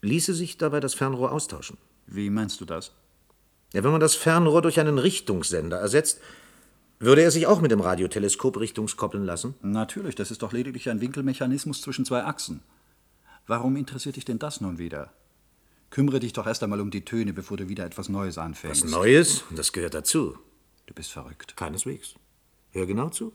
[0.00, 1.76] Ließe sich dabei das Fernrohr austauschen?
[2.06, 2.92] Wie meinst du das?
[3.72, 6.20] Ja, wenn man das Fernrohr durch einen Richtungssender ersetzt,
[6.98, 9.54] würde er sich auch mit dem Radioteleskop richtungskoppeln lassen?
[9.62, 12.62] Natürlich, das ist doch lediglich ein Winkelmechanismus zwischen zwei Achsen.
[13.46, 15.12] Warum interessiert dich denn das nun wieder?
[15.90, 18.84] Kümmere dich doch erst einmal um die Töne, bevor du wieder etwas Neues anfängst.
[18.84, 19.44] Was Neues?
[19.50, 20.38] Das gehört dazu.
[20.86, 21.56] Du bist verrückt.
[21.56, 22.14] Keineswegs.
[22.72, 23.32] Hör genau zu.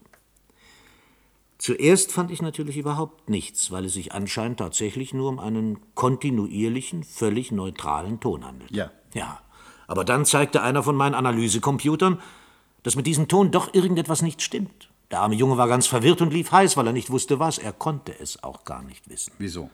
[1.57, 7.03] Zuerst fand ich natürlich überhaupt nichts, weil es sich anscheinend tatsächlich nur um einen kontinuierlichen,
[7.03, 8.71] völlig neutralen Ton handelt.
[8.71, 8.91] Ja.
[9.13, 9.41] Ja.
[9.87, 12.19] Aber dann zeigte einer von meinen Analysecomputern,
[12.83, 14.89] dass mit diesem Ton doch irgendetwas nicht stimmt.
[15.11, 17.57] Der arme Junge war ganz verwirrt und lief heiß, weil er nicht wusste, was.
[17.57, 19.33] Er konnte es auch gar nicht wissen.
[19.37, 19.69] Wieso?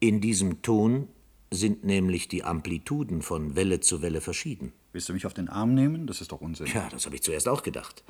[0.00, 1.08] In diesem Ton
[1.50, 4.72] sind nämlich die Amplituden von Welle zu Welle verschieden.
[4.92, 6.06] Willst du mich auf den Arm nehmen?
[6.06, 6.66] Das ist doch Unsinn.
[6.66, 8.04] Ja, das habe ich zuerst auch gedacht.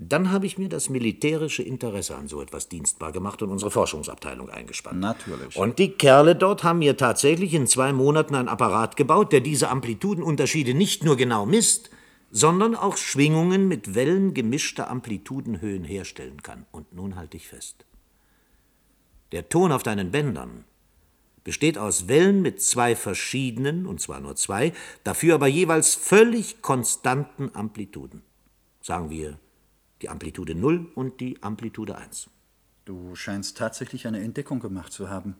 [0.00, 4.48] Dann habe ich mir das militärische Interesse an so etwas dienstbar gemacht und unsere Forschungsabteilung
[4.48, 5.00] eingespannt.
[5.00, 5.56] Natürlich.
[5.56, 9.68] Und die Kerle dort haben mir tatsächlich in zwei Monaten einen Apparat gebaut, der diese
[9.70, 11.90] Amplitudenunterschiede nicht nur genau misst,
[12.30, 16.64] sondern auch Schwingungen mit Wellen gemischter Amplitudenhöhen herstellen kann.
[16.70, 17.84] Und nun halte ich fest.
[19.32, 20.64] Der Ton auf deinen Bändern
[21.42, 27.50] besteht aus Wellen mit zwei verschiedenen, und zwar nur zwei, dafür aber jeweils völlig konstanten
[27.52, 28.22] Amplituden.
[28.80, 29.40] Sagen wir
[30.02, 32.28] die Amplitude 0 und die Amplitude 1.
[32.84, 35.36] Du scheinst tatsächlich eine Entdeckung gemacht zu haben.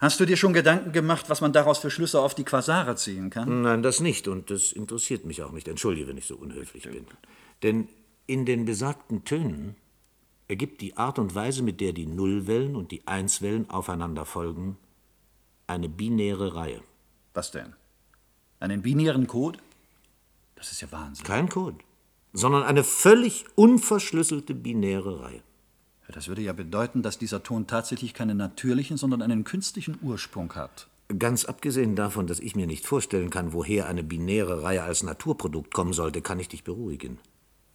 [0.00, 3.30] Hast du dir schon Gedanken gemacht, was man daraus für Schlüsse auf die Quasare ziehen
[3.30, 3.62] kann?
[3.62, 5.66] Nein, das nicht, und das interessiert mich auch nicht.
[5.66, 7.06] Entschuldige, wenn ich so unhöflich bin.
[7.62, 7.88] Denn
[8.26, 9.74] in den besagten Tönen
[10.46, 14.78] ergibt die Art und Weise, mit der die Nullwellen und die Einswellen aufeinander folgen,
[15.66, 16.82] eine binäre Reihe.
[17.34, 17.74] Was denn?
[18.60, 19.58] Einen binären Code?
[20.54, 21.24] Das ist ja Wahnsinn.
[21.24, 21.78] Kein Code,
[22.32, 25.42] sondern eine völlig unverschlüsselte binäre Reihe.
[26.12, 30.88] Das würde ja bedeuten, dass dieser Ton tatsächlich keinen natürlichen, sondern einen künstlichen Ursprung hat.
[31.18, 35.72] Ganz abgesehen davon, dass ich mir nicht vorstellen kann, woher eine binäre Reihe als Naturprodukt
[35.72, 37.18] kommen sollte, kann ich dich beruhigen.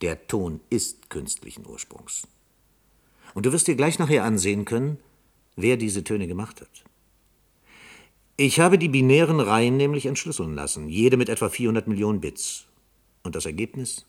[0.01, 2.27] Der Ton ist künstlichen Ursprungs.
[3.33, 4.97] Und du wirst dir gleich nachher ansehen können,
[5.55, 6.83] wer diese Töne gemacht hat.
[8.35, 12.65] Ich habe die binären Reihen nämlich entschlüsseln lassen, jede mit etwa 400 Millionen Bits.
[13.23, 14.05] Und das Ergebnis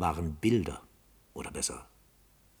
[0.00, 0.80] waren Bilder.
[1.34, 1.86] Oder besser,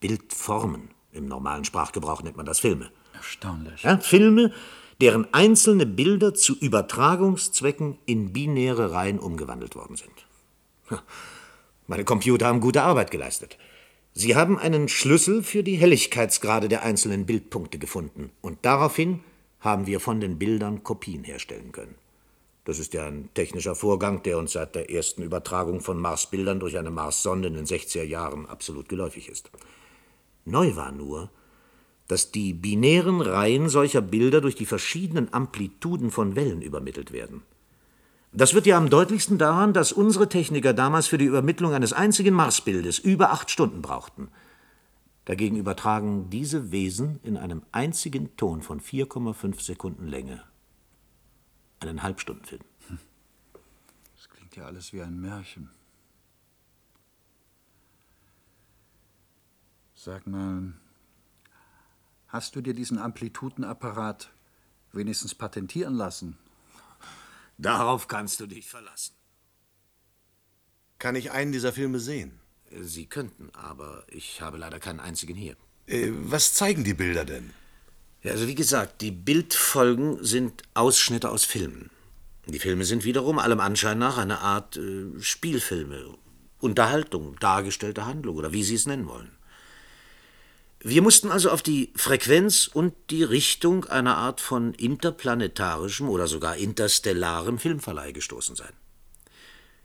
[0.00, 0.90] Bildformen.
[1.12, 2.90] Im normalen Sprachgebrauch nennt man das Filme.
[3.14, 3.82] Erstaunlich.
[3.82, 4.52] Ja, Filme,
[5.00, 11.00] deren einzelne Bilder zu Übertragungszwecken in binäre Reihen umgewandelt worden sind.
[11.86, 13.58] Meine Computer haben gute Arbeit geleistet.
[14.12, 19.20] Sie haben einen Schlüssel für die Helligkeitsgrade der einzelnen Bildpunkte gefunden und daraufhin
[19.60, 21.94] haben wir von den Bildern Kopien herstellen können.
[22.64, 26.76] Das ist ja ein technischer Vorgang, der uns seit der ersten Übertragung von Marsbildern durch
[26.76, 29.50] eine Marssonde in den 60er Jahren absolut geläufig ist.
[30.44, 31.30] Neu war nur,
[32.06, 37.42] dass die binären Reihen solcher Bilder durch die verschiedenen Amplituden von Wellen übermittelt werden.
[38.32, 42.34] Das wird ja am deutlichsten daran, dass unsere Techniker damals für die Übermittlung eines einzigen
[42.34, 44.28] Marsbildes über acht Stunden brauchten.
[45.24, 50.42] Dagegen übertragen diese Wesen in einem einzigen Ton von 4,5 Sekunden Länge
[51.88, 52.62] einen Halbstundenfilm.
[54.16, 55.70] Das klingt ja alles wie ein Märchen.
[59.94, 60.72] Sag mal,
[62.28, 64.30] hast du dir diesen Amplitudenapparat
[64.92, 66.38] wenigstens patentieren lassen?
[67.58, 69.14] Darauf kannst du dich verlassen.
[70.98, 72.40] Kann ich einen dieser Filme sehen?
[72.70, 75.56] Sie könnten, aber ich habe leider keinen einzigen hier.
[75.86, 77.52] Äh, was zeigen die Bilder denn?
[78.22, 81.90] Ja, also wie gesagt, die Bildfolgen sind Ausschnitte aus Filmen.
[82.46, 86.14] Die Filme sind wiederum allem Anschein nach eine Art äh, Spielfilme,
[86.58, 89.30] Unterhaltung, dargestellte Handlung oder wie Sie es nennen wollen.
[90.82, 96.56] Wir mussten also auf die Frequenz und die Richtung einer Art von interplanetarischem oder sogar
[96.56, 98.72] interstellarem Filmverleih gestoßen sein.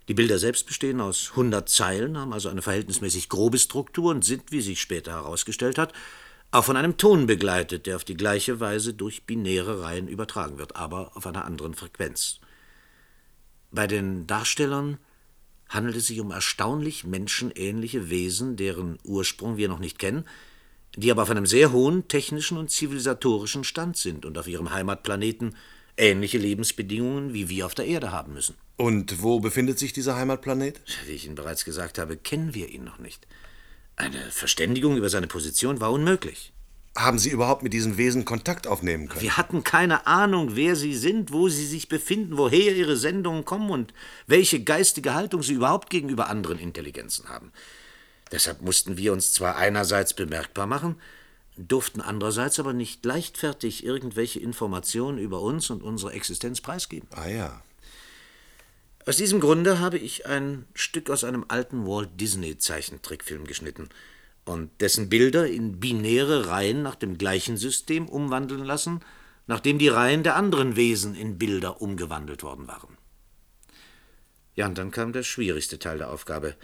[0.08, 4.52] Die Bilder selbst bestehen aus 100 Zeilen, haben also eine verhältnismäßig grobe Struktur und sind,
[4.52, 5.93] wie sich später herausgestellt hat,
[6.56, 10.76] auch von einem Ton begleitet, der auf die gleiche Weise durch binäre Reihen übertragen wird,
[10.76, 12.39] aber auf einer anderen Frequenz.
[13.72, 14.98] Bei den Darstellern
[15.68, 20.26] handelt es sich um erstaunlich menschenähnliche Wesen, deren Ursprung wir noch nicht kennen,
[20.96, 25.56] die aber auf einem sehr hohen technischen und zivilisatorischen Stand sind und auf ihrem Heimatplaneten
[25.98, 28.56] ähnliche Lebensbedingungen wie wir auf der Erde haben müssen.
[28.78, 30.82] Und wo befindet sich dieser Heimatplanet?
[31.06, 33.28] Wie ich Ihnen bereits gesagt habe, kennen wir ihn noch nicht.
[33.95, 36.51] Eine Verständigung über seine Position war unmöglich.
[36.97, 39.21] Haben Sie überhaupt mit diesen Wesen Kontakt aufnehmen können?
[39.21, 43.69] Wir hatten keine Ahnung, wer sie sind, wo sie sich befinden, woher ihre Sendungen kommen
[43.69, 43.93] und
[44.27, 47.51] welche geistige Haltung sie überhaupt gegenüber anderen Intelligenzen haben.
[48.31, 50.95] Deshalb mussten wir uns zwar einerseits bemerkbar machen,
[51.58, 57.08] durften andererseits aber nicht leichtfertig irgendwelche Informationen über uns und unsere Existenz preisgeben.
[57.12, 57.62] Ah ja.
[59.08, 63.89] Aus diesem Grunde habe ich ein Stück aus einem alten Walt Disney Zeichentrickfilm geschnitten
[64.46, 69.02] und dessen Bilder in binäre Reihen nach dem gleichen System umwandeln lassen,
[69.46, 72.98] nachdem die Reihen der anderen Wesen in Bilder umgewandelt worden waren.
[74.56, 76.56] Ja, und dann kam der schwierigste Teil der Aufgabe,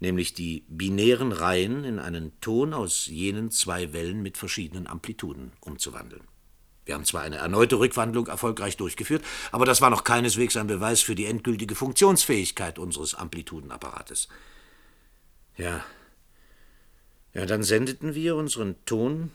[0.00, 6.22] nämlich die binären Reihen in einen Ton aus jenen zwei Wellen mit verschiedenen Amplituden umzuwandeln.
[6.86, 11.02] Wir haben zwar eine erneute Rückwandlung erfolgreich durchgeführt, aber das war noch keineswegs ein Beweis
[11.02, 14.28] für die endgültige Funktionsfähigkeit unseres Amplitudenapparates.
[15.56, 15.84] Ja.
[17.34, 19.32] Ja, dann sendeten wir unseren Ton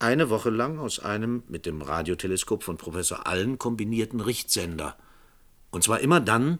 [0.00, 4.96] eine Woche lang aus einem mit dem Radioteleskop von Professor Allen kombinierten Richtsender.
[5.70, 6.58] Und zwar immer dann,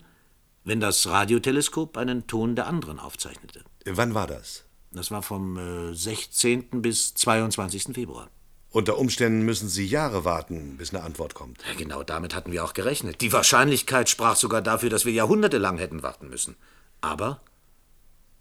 [0.65, 3.65] wenn das Radioteleskop einen Ton der anderen aufzeichnete.
[3.87, 4.65] Wann war das?
[4.93, 6.83] Das war vom äh, 16.
[6.83, 7.95] bis 22.
[7.95, 8.31] Februar.
[8.71, 11.63] Unter Umständen müssen Sie Jahre warten, bis eine Antwort kommt.
[11.67, 13.23] Ja, genau damit hatten wir auch gerechnet.
[13.23, 16.57] Die Wahrscheinlichkeit sprach sogar dafür, dass wir jahrhundertelang hätten warten müssen.
[17.01, 17.41] Aber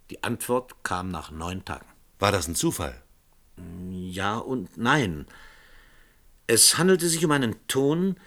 [0.10, 1.86] die Antwort kam nach neun Tagen.
[2.20, 3.02] War das ein Zufall?
[3.90, 5.28] Ja und nein.
[6.46, 8.18] Es handelte sich um einen Ton,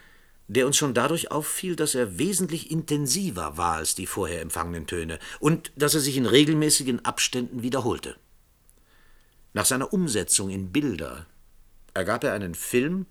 [0.49, 5.19] der uns schon dadurch auffiel, dass er wesentlich intensiver war als die vorher empfangenen Töne
[5.39, 8.17] und dass er sich in regelmäßigen Abständen wiederholte.
[9.53, 11.27] Nach seiner Umsetzung in Bilder
[11.95, 13.07] ergab er einen Film,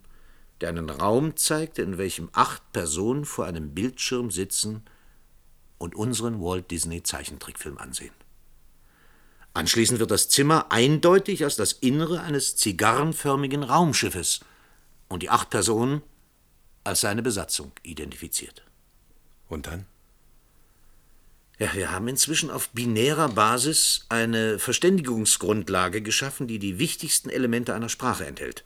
[0.62, 4.84] der einen Raum zeigte, in welchem acht Personen vor einem Bildschirm sitzen
[5.78, 8.14] und unseren Walt Disney Zeichentrickfilm ansehen.
[9.54, 14.42] Anschließend wird das Zimmer eindeutig als das Innere eines zigarrenförmigen Raumschiffes
[15.08, 16.02] und die acht Personen
[16.84, 18.64] als seine Besatzung identifiziert.
[19.48, 19.86] Und dann?
[21.60, 27.90] Ja, wir haben inzwischen auf binärer Basis eine Verständigungsgrundlage geschaffen, die die wichtigsten Elemente einer
[27.90, 28.64] Sprache enthält.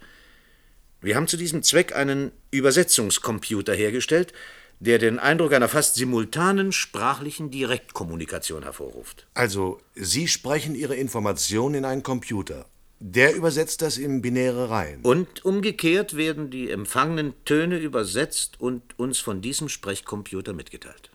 [1.01, 4.31] Wir haben zu diesem Zweck einen Übersetzungscomputer hergestellt,
[4.79, 9.27] der den Eindruck einer fast simultanen sprachlichen Direktkommunikation hervorruft.
[9.33, 12.65] Also, Sie sprechen Ihre Informationen in einen Computer.
[12.99, 15.01] Der übersetzt das in binäre Reihen.
[15.01, 21.11] Und umgekehrt werden die empfangenen Töne übersetzt und uns von diesem Sprechcomputer mitgeteilt.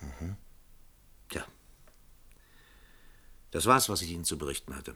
[0.00, 0.36] Mhm.
[1.28, 1.44] Tja.
[3.56, 4.94] Das war's, was ich Ihnen zu berichten hatte.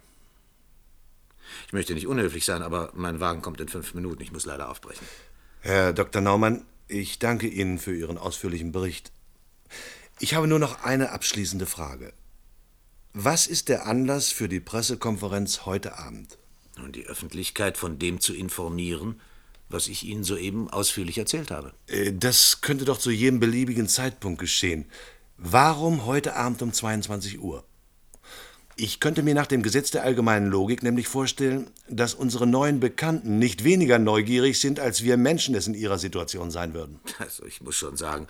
[1.66, 4.22] Ich möchte nicht unhöflich sein, aber mein Wagen kommt in fünf Minuten.
[4.22, 5.06] Ich muss leider aufbrechen.
[5.62, 6.20] Herr Dr.
[6.20, 9.12] Naumann, ich danke Ihnen für Ihren ausführlichen Bericht.
[10.18, 12.12] Ich habe nur noch eine abschließende Frage.
[13.14, 16.36] Was ist der Anlass für die Pressekonferenz heute Abend?
[16.84, 19.22] Und die Öffentlichkeit von dem zu informieren,
[19.70, 21.72] was ich Ihnen soeben ausführlich erzählt habe.
[21.86, 24.84] Äh, Das könnte doch zu jedem beliebigen Zeitpunkt geschehen.
[25.38, 27.64] Warum heute Abend um 22 Uhr?
[28.82, 33.38] Ich könnte mir nach dem Gesetz der allgemeinen Logik nämlich vorstellen, dass unsere neuen Bekannten
[33.38, 36.98] nicht weniger neugierig sind, als wir Menschen es in ihrer Situation sein würden.
[37.18, 38.26] Also, ich muss schon sagen,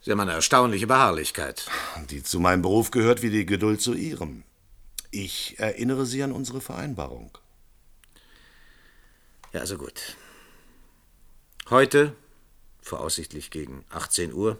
[0.00, 1.66] Sie haben eine erstaunliche Beharrlichkeit.
[2.10, 4.44] Die zu meinem Beruf gehört wie die Geduld zu Ihrem.
[5.10, 7.36] Ich erinnere Sie an unsere Vereinbarung.
[9.52, 10.16] Ja, also gut.
[11.68, 12.14] Heute,
[12.80, 14.58] voraussichtlich gegen 18 Uhr,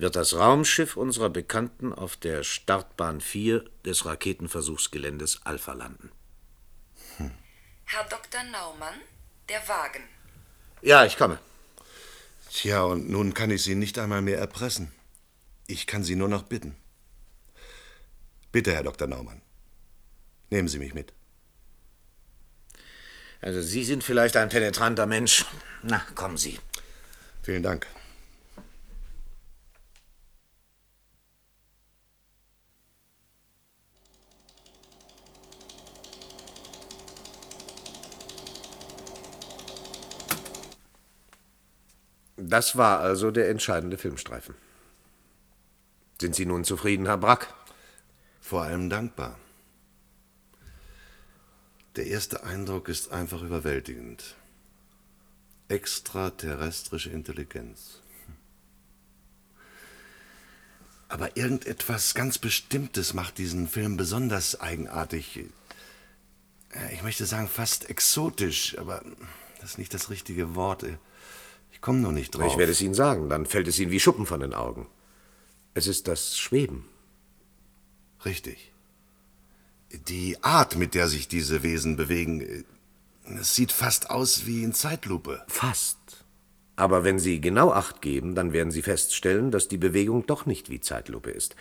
[0.00, 6.10] wird das Raumschiff unserer Bekannten auf der Startbahn 4 des Raketenversuchsgeländes Alpha landen.
[7.84, 8.42] Herr Dr.
[8.44, 8.94] Naumann,
[9.48, 10.04] der Wagen.
[10.80, 11.38] Ja, ich komme.
[12.50, 14.90] Tja, und nun kann ich Sie nicht einmal mehr erpressen.
[15.66, 16.76] Ich kann Sie nur noch bitten.
[18.52, 19.06] Bitte, Herr Dr.
[19.06, 19.42] Naumann,
[20.48, 21.12] nehmen Sie mich mit.
[23.42, 25.44] Also, Sie sind vielleicht ein penetranter Mensch.
[25.82, 26.58] Na, kommen Sie.
[27.42, 27.86] Vielen Dank.
[42.42, 44.54] Das war also der entscheidende Filmstreifen.
[46.18, 47.52] Sind Sie nun zufrieden, Herr Brack?
[48.40, 49.38] Vor allem dankbar.
[51.96, 54.36] Der erste Eindruck ist einfach überwältigend.
[55.68, 58.00] Extraterrestrische Intelligenz.
[61.08, 65.44] Aber irgendetwas ganz Bestimmtes macht diesen Film besonders eigenartig.
[66.92, 69.02] Ich möchte sagen, fast exotisch, aber
[69.60, 70.86] das ist nicht das richtige Wort.
[71.72, 72.52] Ich komme noch nicht drauf.
[72.52, 74.86] Ich werde es Ihnen sagen, dann fällt es Ihnen wie Schuppen von den Augen.
[75.74, 76.84] Es ist das Schweben.
[78.24, 78.72] Richtig.
[80.08, 82.64] Die Art, mit der sich diese Wesen bewegen, äh,
[83.40, 85.42] es sieht fast aus wie in Zeitlupe.
[85.48, 85.98] Fast.
[86.76, 90.70] Aber wenn Sie genau Acht geben, dann werden Sie feststellen, dass die Bewegung doch nicht
[90.70, 91.56] wie Zeitlupe ist.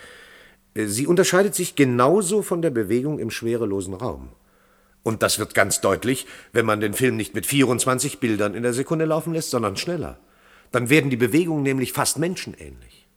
[0.73, 4.29] Äh, Sie unterscheidet sich genauso von der Bewegung im schwerelosen Raum.
[5.03, 8.73] Und das wird ganz deutlich, wenn man den Film nicht mit 24 Bildern in der
[8.73, 10.19] Sekunde laufen lässt, sondern schneller.
[10.71, 13.07] Dann werden die Bewegungen nämlich fast menschenähnlich.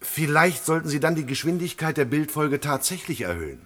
[0.00, 3.60] Vielleicht sollten Sie dann die Geschwindigkeit der Bildfolge tatsächlich erhöhen.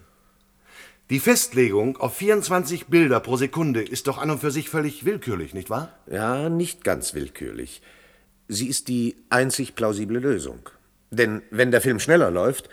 [1.10, 5.54] Die Festlegung auf 24 Bilder pro Sekunde ist doch an und für sich völlig willkürlich,
[5.54, 5.98] nicht wahr?
[6.06, 7.80] Ja, nicht ganz willkürlich.
[8.46, 10.68] Sie ist die einzig plausible Lösung.
[11.10, 12.68] Denn wenn der Film schneller läuft,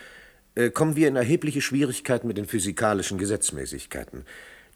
[0.54, 4.24] äh, kommen wir in erhebliche Schwierigkeiten mit den physikalischen Gesetzmäßigkeiten.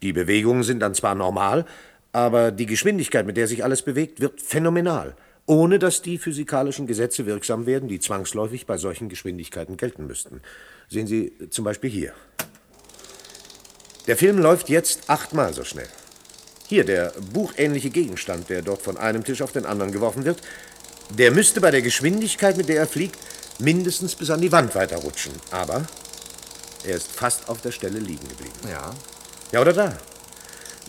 [0.03, 1.67] Die Bewegungen sind dann zwar normal,
[2.13, 5.15] aber die Geschwindigkeit, mit der sich alles bewegt, wird phänomenal,
[5.47, 10.41] ohne dass die physikalischen Gesetze wirksam werden, die zwangsläufig bei solchen Geschwindigkeiten gelten müssten.
[10.89, 12.13] Sehen Sie zum Beispiel hier.
[14.07, 15.89] Der Film läuft jetzt achtmal so schnell.
[16.67, 20.41] Hier der buchähnliche Gegenstand, der dort von einem Tisch auf den anderen geworfen wird,
[21.11, 23.19] der müsste bei der Geschwindigkeit, mit der er fliegt,
[23.59, 25.33] mindestens bis an die Wand weiterrutschen.
[25.51, 25.85] Aber
[26.85, 28.55] er ist fast auf der Stelle liegen geblieben.
[28.69, 28.95] Ja.
[29.53, 29.99] Ja, oder da.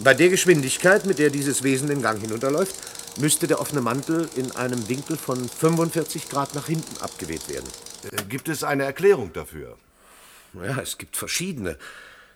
[0.03, 2.75] Bei der Geschwindigkeit, mit der dieses Wesen den Gang hinunterläuft,
[3.17, 7.67] müsste der offene Mantel in einem Winkel von 45 Grad nach hinten abgeweht werden.
[8.11, 9.77] Äh, Gibt es eine Erklärung dafür?
[10.53, 11.77] Ja, es gibt verschiedene.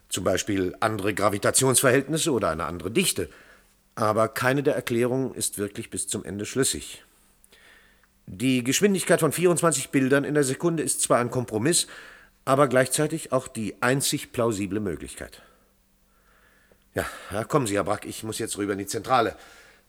[0.09, 3.29] Zum Beispiel andere Gravitationsverhältnisse oder eine andere Dichte.
[3.95, 7.03] Aber keine der Erklärungen ist wirklich bis zum Ende schlüssig.
[8.27, 11.87] Die Geschwindigkeit von 24 Bildern in der Sekunde ist zwar ein Kompromiss,
[12.43, 15.41] aber gleichzeitig auch die einzig plausible Möglichkeit.
[16.95, 19.35] Ja, ja kommen Sie, Herr Brack, ich muss jetzt rüber in die Zentrale.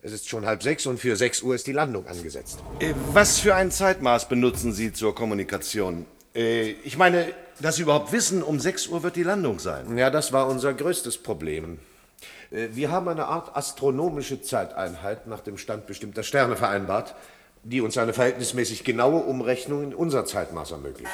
[0.03, 2.59] Es ist schon halb sechs und für sechs Uhr ist die Landung angesetzt.
[2.81, 6.05] Äh, Was für ein Zeitmaß benutzen Sie zur Kommunikation?
[6.35, 9.97] Äh, Ich meine, dass Sie überhaupt wissen, um 6 Uhr wird die Landung sein.
[9.97, 11.79] Ja, das war unser größtes Problem.
[12.51, 17.15] Äh, Wir haben eine Art astronomische Zeiteinheit nach dem Stand bestimmter Sterne vereinbart,
[17.63, 21.11] die uns eine verhältnismäßig genaue Umrechnung in unser Zeitmaß ermöglicht.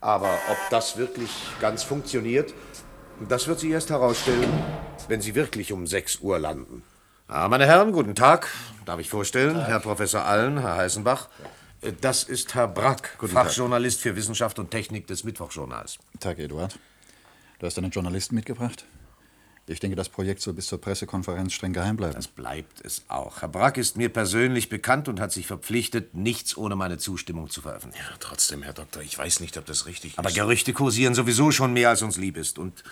[0.00, 2.52] Aber ob das wirklich ganz funktioniert,
[3.28, 4.48] das wird sich erst herausstellen,
[5.08, 6.82] wenn Sie wirklich um 6 Uhr landen.
[7.28, 8.48] Ah, meine Herren, guten Tag.
[8.84, 9.64] Darf ich vorstellen?
[9.64, 11.28] Herr Professor Allen, Herr Heißenbach.
[11.80, 13.46] Äh, Das ist Herr Brack, Guten Tag.
[13.46, 15.98] Fachjournalist für Wissenschaft und Technik des Mittwochjournals.
[16.18, 16.78] Tag, Eduard.
[17.58, 18.84] Du hast einen Journalisten mitgebracht?
[19.66, 22.14] Ich denke, das Projekt soll bis zur Pressekonferenz streng geheim bleiben.
[22.14, 23.42] Das bleibt es auch.
[23.42, 27.60] Herr Brack ist mir persönlich bekannt und hat sich verpflichtet, nichts ohne meine Zustimmung zu
[27.60, 28.04] veröffentlichen.
[28.10, 30.34] Ja, trotzdem, Herr Doktor, ich weiß nicht, ob das richtig Aber ist.
[30.34, 32.58] Gerüchte kursieren sowieso schon mehr, als uns lieb ist.
[32.58, 32.82] Und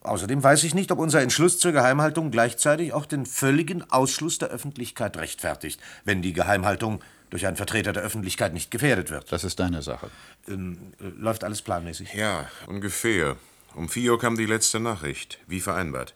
[0.00, 4.48] außerdem weiß ich nicht, ob unser Entschluss zur Geheimhaltung gleichzeitig auch den völligen Ausschluss der
[4.48, 9.30] Öffentlichkeit rechtfertigt, wenn die Geheimhaltung durch einen Vertreter der Öffentlichkeit nicht gefährdet wird.
[9.32, 10.10] Das ist deine Sache.
[10.48, 12.12] Ähm, äh, läuft alles planmäßig?
[12.14, 13.36] Ja, ungefähr.
[13.74, 16.14] Um 4 Uhr kam die letzte Nachricht, wie vereinbart.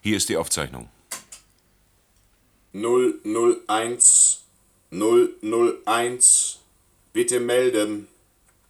[0.00, 0.88] Hier ist die Aufzeichnung.
[2.72, 4.44] 001
[4.90, 6.60] 001
[7.12, 8.08] Bitte melden.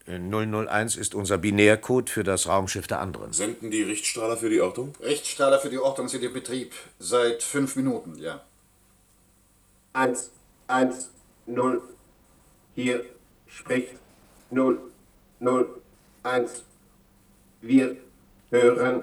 [0.06, 3.32] Äh, 001 ist unser Binärcode für das Raumschiff der anderen.
[3.32, 4.92] Senden die Richtstrahler für die Ortung?
[5.00, 6.72] Richtstrahler für die Ortung sind in Betrieb.
[6.98, 8.42] Seit fünf Minuten, ja.
[9.94, 10.30] 1,
[10.66, 11.10] 1,
[11.46, 11.80] 0.
[12.74, 13.04] Hier
[13.46, 13.94] spricht
[14.50, 14.78] 0,
[15.40, 15.80] 0,
[16.22, 16.64] 1.
[17.60, 17.96] Wir
[18.50, 19.02] hören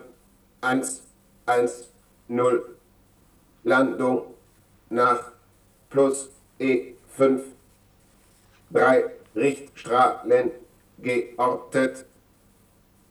[0.62, 1.02] 1,
[1.46, 1.90] 1,
[2.28, 2.78] 0.
[3.64, 4.36] Landung
[4.90, 5.32] nach
[5.90, 6.30] plus
[6.60, 7.42] E5.
[8.70, 10.52] Drei Richtstrahlen
[11.02, 12.06] geortet.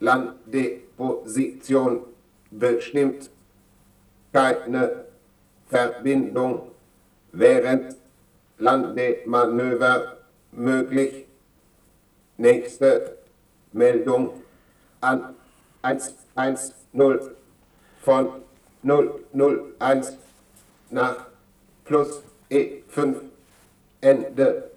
[0.01, 2.01] Landdeposition
[2.51, 3.30] bestimmt.
[4.32, 5.05] Keine
[5.68, 6.70] Verbindung
[7.32, 7.97] während
[8.59, 10.16] Landemanöver
[10.53, 11.26] möglich.
[12.36, 13.16] Nächste
[13.72, 14.43] Meldung
[15.01, 15.34] an
[15.82, 16.74] 110
[18.03, 18.43] von
[18.82, 20.16] 001
[20.91, 21.26] nach
[21.84, 23.16] plus E5
[24.01, 24.69] Ende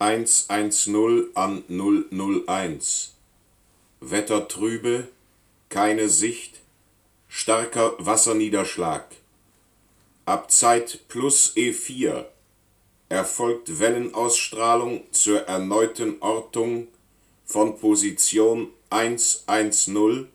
[0.00, 3.14] 110 an 001.
[4.00, 5.08] Wetter trübe,
[5.68, 6.62] keine Sicht,
[7.28, 9.04] starker Wasserniederschlag.
[10.24, 12.24] Ab Zeit plus E4
[13.10, 16.88] erfolgt Wellenausstrahlung zur erneuten Ortung
[17.44, 20.28] von Position 110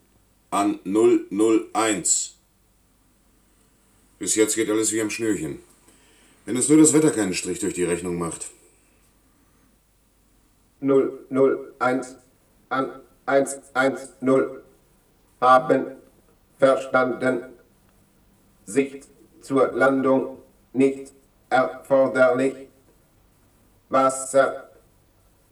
[0.52, 2.36] an 001.
[4.20, 5.58] Bis jetzt geht alles wie am Schnürchen.
[6.46, 8.52] Wenn es nur das Wetter keinen Strich durch die Rechnung macht.
[10.86, 12.16] 001
[12.70, 14.62] an 110
[15.42, 15.86] haben
[16.58, 17.46] verstanden.
[18.66, 19.08] Sicht
[19.42, 20.40] zur Landung
[20.74, 21.14] nicht
[21.50, 22.68] erforderlich.
[23.90, 24.70] Wasser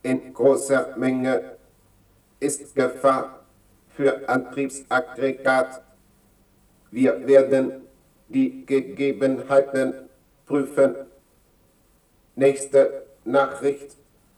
[0.02, 1.58] in großer Menge
[2.40, 3.40] ist Gefahr
[3.90, 5.82] für Antriebsaggregat.
[6.92, 7.88] Wir werden
[8.28, 10.10] die Gegebenheiten
[10.46, 10.96] prüfen.
[12.36, 13.96] Nächste Nachricht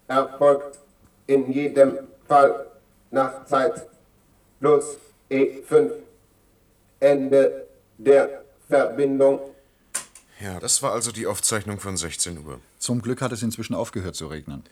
[0.08, 0.80] erfolgt
[1.28, 2.67] in jedem Fall
[3.11, 3.88] nach Zeit
[4.59, 4.97] plus
[5.30, 5.91] E5.
[6.99, 7.67] Ende
[7.97, 9.39] der Verbindung.
[10.39, 12.59] Ja, das war also die Aufzeichnung von 16 Uhr.
[12.78, 14.63] Zum Glück hat es inzwischen aufgehört zu regnen.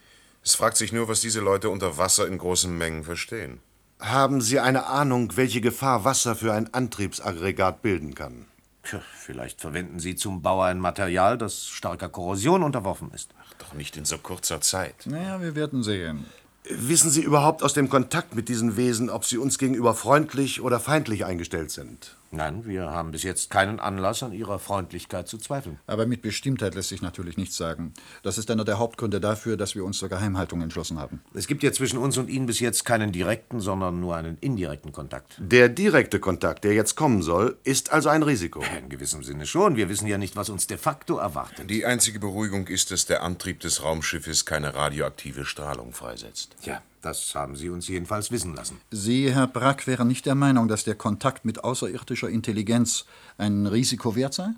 [0.43, 3.61] Es fragt sich nur, was diese Leute unter Wasser in großen Mengen verstehen.
[3.99, 8.47] Haben Sie eine Ahnung, welche Gefahr Wasser für ein Antriebsaggregat bilden kann?
[8.83, 13.29] Tja, vielleicht verwenden Sie zum Bau ein Material, das starker Korrosion unterworfen ist.
[13.41, 15.05] Ach, doch nicht in so kurzer Zeit.
[15.05, 16.25] Naja, wir werden sehen.
[16.69, 20.79] Wissen Sie überhaupt aus dem Kontakt mit diesen Wesen, ob sie uns gegenüber freundlich oder
[20.79, 22.15] feindlich eingestellt sind?
[22.33, 25.77] Nein, wir haben bis jetzt keinen Anlass an Ihrer Freundlichkeit zu zweifeln.
[25.85, 27.93] Aber mit Bestimmtheit lässt sich natürlich nichts sagen.
[28.23, 31.21] Das ist einer der Hauptgründe dafür, dass wir uns zur Geheimhaltung entschlossen haben.
[31.35, 34.91] Es gibt ja zwischen uns und Ihnen bis jetzt keinen direkten, sondern nur einen indirekten
[34.91, 35.35] Kontakt.
[35.37, 38.63] Der direkte Kontakt, der jetzt kommen soll, ist also ein Risiko.
[38.79, 39.75] In gewissem Sinne schon.
[39.75, 41.69] Wir wissen ja nicht, was uns de facto erwartet.
[41.69, 46.55] Die einzige Beruhigung ist, dass der Antrieb des Raumschiffes keine radioaktive Strahlung freisetzt.
[46.63, 48.79] Ja, das haben Sie uns jedenfalls wissen lassen.
[48.91, 53.05] Sie, Herr Brack, wären nicht der Meinung, dass der Kontakt mit außerirdischer Intelligenz
[53.37, 54.49] ein Risiko wert sei?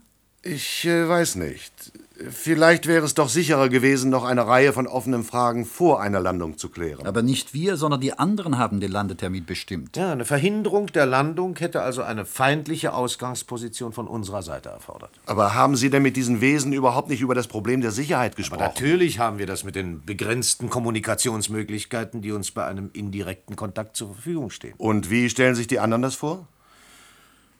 [0.48, 1.92] Ich äh, weiß nicht.
[2.30, 6.58] Vielleicht wäre es doch sicherer gewesen, noch eine Reihe von offenen Fragen vor einer Landung
[6.58, 7.08] zu klären.
[7.08, 9.98] Aber nicht wir, sondern die anderen haben den Landetermin bestimmt.
[9.98, 15.20] Ja, eine Verhinderung der Landung hätte also eine feindliche Ausgangsposition von unserer Seite erfordert.
[15.26, 18.62] Aber haben Sie denn mit diesen Wesen überhaupt nicht über das Problem der Sicherheit gesprochen?
[18.62, 23.98] Aber natürlich haben wir das mit den begrenzten Kommunikationsmöglichkeiten, die uns bei einem indirekten Kontakt
[23.98, 24.76] zur Verfügung stehen.
[24.78, 26.48] Und wie stellen sich die anderen das vor?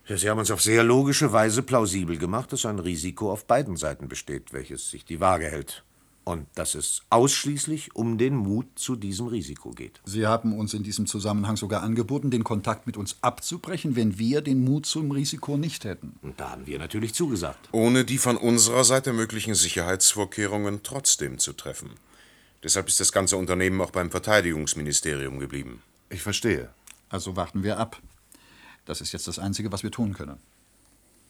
[0.08, 3.76] Ja, Sie haben uns auf sehr logische Weise plausibel gemacht, dass ein Risiko auf beiden
[3.76, 5.84] Seiten besteht, welches sich die Waage hält.
[6.26, 10.02] Und dass es ausschließlich um den Mut zu diesem Risiko geht.
[10.06, 14.42] Sie haben uns in diesem Zusammenhang sogar angeboten, den Kontakt mit uns abzubrechen, wenn wir
[14.42, 16.18] den Mut zum Risiko nicht hätten.
[16.22, 17.70] Und da haben wir natürlich zugesagt.
[17.72, 21.92] Ohne die von unserer Seite möglichen Sicherheitsvorkehrungen trotzdem zu treffen.
[22.64, 25.82] Deshalb ist das ganze Unternehmen auch beim Verteidigungsministerium geblieben.
[26.10, 26.70] Ich verstehe.
[27.10, 28.02] Also warten wir ab.
[28.86, 30.40] Das ist jetzt das Einzige, was wir tun können.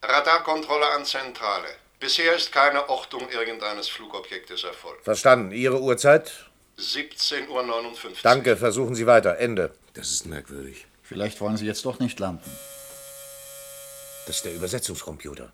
[0.03, 1.67] Radarkontrolle an Zentrale.
[1.99, 5.03] Bisher ist keine Ortung irgendeines Flugobjektes erfolgt.
[5.03, 5.51] Verstanden.
[5.51, 6.31] Ihre Uhrzeit?
[6.77, 8.13] 17.59 Uhr.
[8.21, 9.37] Danke, versuchen Sie weiter.
[9.37, 9.73] Ende.
[9.93, 10.85] Das ist merkwürdig.
[11.01, 12.51] Vielleicht wollen Sie jetzt doch nicht landen.
[14.27, 15.53] Das ist der Übersetzungscomputer.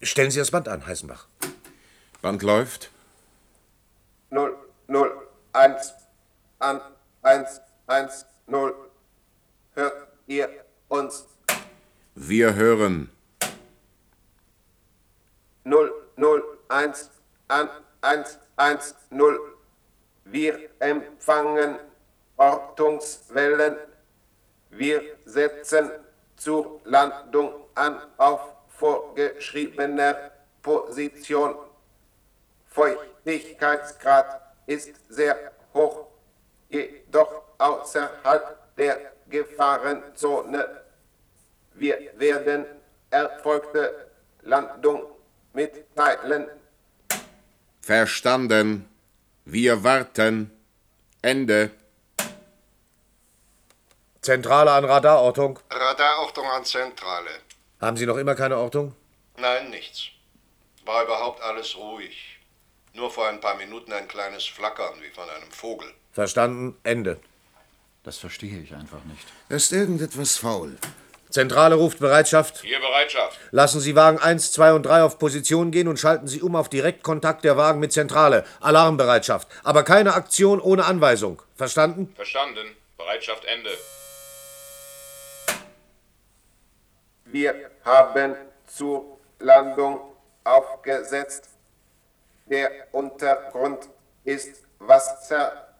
[0.00, 1.26] Stellen Sie das Band an, Heißenbach.
[2.22, 2.90] Band läuft.
[4.30, 4.56] 0,
[4.88, 5.94] 0, 1,
[6.58, 6.80] an,
[7.22, 8.74] 1, 1, 0.
[9.74, 11.26] Hört ihr uns?
[12.14, 13.10] Wir hören.
[15.64, 17.10] 0, 0, 1,
[17.48, 17.68] an,
[18.00, 19.40] 1, 1, 0.
[20.24, 21.76] Wir empfangen
[22.36, 23.76] Ortungswellen.
[24.70, 25.90] Wir setzen
[26.36, 30.32] zur Landung an auf vorgeschriebener
[30.62, 31.54] Position.
[32.66, 36.06] Feuchtigkeitsgrad ist sehr hoch,
[36.68, 40.82] jedoch außerhalb der Gefahrenzone.
[41.74, 42.64] Wir werden
[43.10, 44.10] erfolgte
[44.42, 45.02] Landung
[45.52, 46.46] mitteilen.
[47.80, 48.88] Verstanden.
[49.44, 50.50] Wir warten.
[51.22, 51.70] Ende.
[54.20, 55.60] Zentrale an Radarortung.
[55.70, 57.30] Radarortung an Zentrale.
[57.80, 58.94] Haben Sie noch immer keine Ortung?
[59.36, 60.08] Nein, nichts.
[60.84, 62.38] War überhaupt alles ruhig.
[62.94, 65.92] Nur vor ein paar Minuten ein kleines Flackern wie von einem Vogel.
[66.12, 66.76] Verstanden.
[66.82, 67.20] Ende.
[68.06, 69.26] Das verstehe ich einfach nicht.
[69.48, 70.76] Da ist irgendetwas faul.
[71.28, 72.62] Zentrale ruft Bereitschaft.
[72.62, 73.36] Hier Bereitschaft.
[73.50, 76.68] Lassen Sie Wagen 1, 2 und 3 auf Position gehen und schalten Sie um auf
[76.68, 78.44] Direktkontakt der Wagen mit Zentrale.
[78.60, 79.48] Alarmbereitschaft.
[79.64, 81.42] Aber keine Aktion ohne Anweisung.
[81.56, 82.12] Verstanden?
[82.14, 82.76] Verstanden.
[82.96, 83.70] Bereitschaft Ende.
[87.24, 88.36] Wir haben
[88.68, 89.98] zur Landung
[90.44, 91.48] aufgesetzt.
[92.44, 93.88] Der Untergrund
[94.22, 95.74] ist Wasser.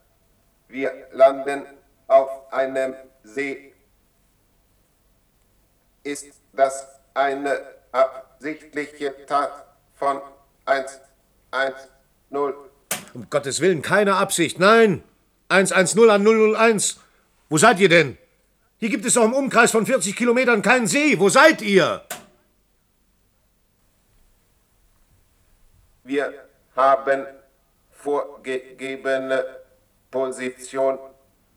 [0.66, 1.75] Wir landen
[2.06, 3.72] auf einem See.
[6.02, 7.60] Ist das eine
[7.92, 10.20] absichtliche Tat von
[10.64, 11.88] 110?
[13.14, 14.58] Um Gottes Willen, keine Absicht.
[14.58, 15.02] Nein!
[15.48, 17.00] 110 an 001.
[17.48, 18.18] Wo seid ihr denn?
[18.78, 21.18] Hier gibt es doch im Umkreis von 40 Kilometern keinen See.
[21.18, 22.02] Wo seid ihr?
[26.04, 26.32] Wir
[26.76, 27.26] haben
[27.90, 29.44] vorgegebene
[30.10, 30.98] Position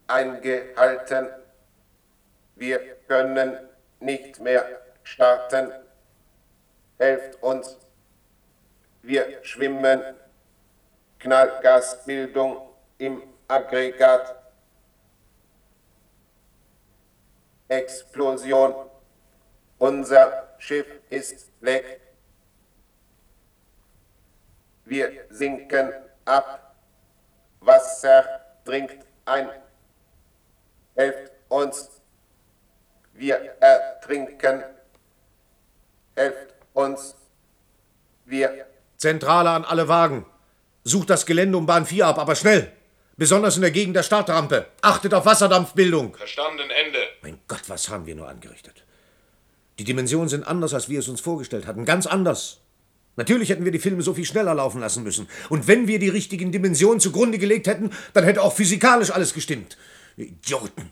[0.10, 1.30] eingehalten.
[2.56, 4.66] Wir können nicht mehr
[5.04, 5.72] starten.
[6.98, 7.78] Helft uns.
[9.02, 10.02] Wir schwimmen.
[11.20, 14.36] Knallgasbildung im Aggregat.
[17.68, 18.90] Explosion.
[19.78, 22.02] Unser Schiff ist weg.
[24.86, 25.94] Wir sinken
[26.26, 26.76] ab.
[27.62, 28.26] Wasser
[28.66, 29.50] dringt ein.
[31.00, 31.90] Helft uns.
[33.14, 34.64] Wir ertrinken.
[36.14, 37.16] Helft uns.
[38.26, 38.66] Wir.
[38.98, 40.26] Zentrale an alle Wagen.
[40.84, 42.74] Sucht das Gelände um Bahn 4 ab, aber schnell.
[43.16, 44.66] Besonders in der Gegend der Startrampe.
[44.82, 46.18] Achtet auf Wasserdampfbildung.
[46.18, 47.00] Verstanden Ende.
[47.22, 48.84] Mein Gott, was haben wir nur angerichtet?
[49.78, 51.86] Die Dimensionen sind anders, als wir es uns vorgestellt hatten.
[51.86, 52.60] Ganz anders.
[53.16, 55.30] Natürlich hätten wir die Filme so viel schneller laufen lassen müssen.
[55.48, 59.78] Und wenn wir die richtigen Dimensionen zugrunde gelegt hätten, dann hätte auch physikalisch alles gestimmt.
[60.24, 60.92] Idioten.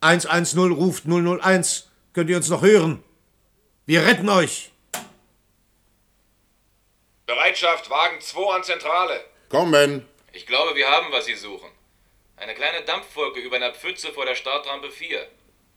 [0.00, 1.88] 110 ruft 001.
[2.12, 3.02] Könnt ihr uns noch hören?
[3.86, 4.70] Wir retten euch.
[7.26, 9.24] Bereitschaft Wagen 2 an Zentrale.
[9.48, 10.08] Kommen.
[10.32, 11.70] Ich glaube, wir haben, was Sie suchen.
[12.36, 15.26] Eine kleine Dampfwolke über einer Pfütze vor der Startrampe 4.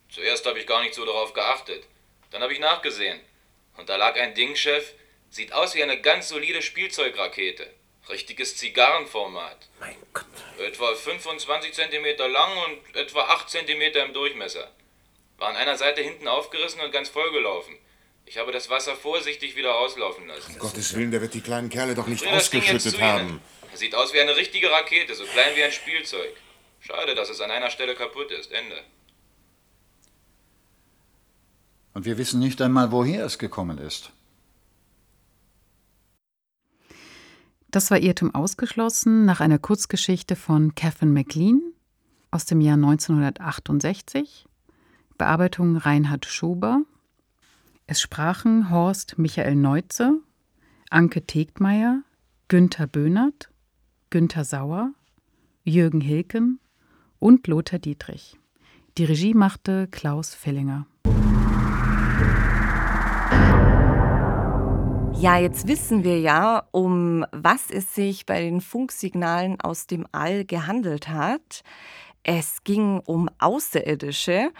[0.10, 1.84] Zuerst habe ich gar nicht so darauf geachtet.
[2.32, 3.20] Dann habe ich nachgesehen.
[3.78, 4.94] Und da lag ein Ding, Chef,
[5.30, 7.70] sieht aus wie eine ganz solide Spielzeugrakete.
[8.10, 9.68] Richtiges Zigarrenformat.
[9.80, 10.26] Mein Gott.
[10.60, 14.70] Etwa 25 cm lang und etwa 8 cm im Durchmesser.
[15.38, 17.76] War an einer Seite hinten aufgerissen und ganz vollgelaufen.
[18.26, 20.54] Ich habe das Wasser vorsichtig wieder auslaufen lassen.
[20.54, 23.04] Um Gottes Willen, der wird die kleinen Kerle doch nicht das ausgeschüttet zu Ihnen.
[23.04, 23.42] haben.
[23.72, 26.36] Er sieht aus wie eine richtige Rakete, so klein wie ein Spielzeug.
[26.80, 28.52] Schade, dass es an einer Stelle kaputt ist.
[28.52, 28.82] Ende.
[31.94, 34.12] Und wir wissen nicht einmal, woher es gekommen ist.
[37.76, 41.62] Das war Irrtum ausgeschlossen nach einer Kurzgeschichte von Catherine McLean
[42.32, 44.46] aus dem Jahr 1968.
[45.18, 46.84] Bearbeitung Reinhard Schober.
[47.86, 50.22] Es sprachen Horst Michael Neuze,
[50.90, 52.02] Anke Tegtmeier,
[52.48, 53.50] Günther Böhnert,
[54.10, 54.94] Günther Sauer,
[55.66, 56.62] Jürgen Hilken
[57.20, 58.40] und Lothar Dietrich.
[58.98, 60.88] Die Regie machte Klaus Fellinger.
[65.18, 70.46] Ja, jetzt wissen wir ja, um was es sich bei den Funksignalen aus dem All
[70.46, 71.64] gehandelt hat.
[72.24, 74.52] Es ging um Außerirdische,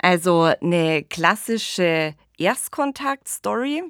[0.00, 3.84] also eine klassische Erstkontakt-Story.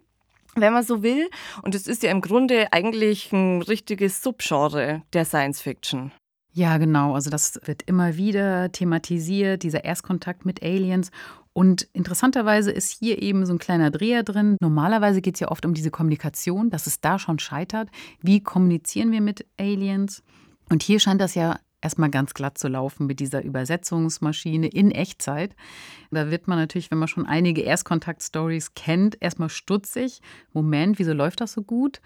[0.54, 1.30] wenn man so will.
[1.62, 6.10] Und es ist ja im Grunde eigentlich ein richtiges Subgenre der Science Fiction.
[6.52, 7.14] Ja, genau.
[7.14, 11.12] Also das wird immer wieder thematisiert, dieser Erstkontakt mit Aliens.
[11.58, 14.56] Und interessanterweise ist hier eben so ein kleiner Dreher drin.
[14.60, 17.88] Normalerweise geht es ja oft um diese Kommunikation, dass es da schon scheitert.
[18.22, 20.22] Wie kommunizieren wir mit Aliens?
[20.70, 25.56] Und hier scheint das ja erstmal ganz glatt zu laufen mit dieser Übersetzungsmaschine in Echtzeit.
[26.12, 30.20] Da wird man natürlich, wenn man schon einige Erstkontakt-Stories kennt, erstmal stutzig.
[30.52, 32.00] Moment, wieso läuft das so gut?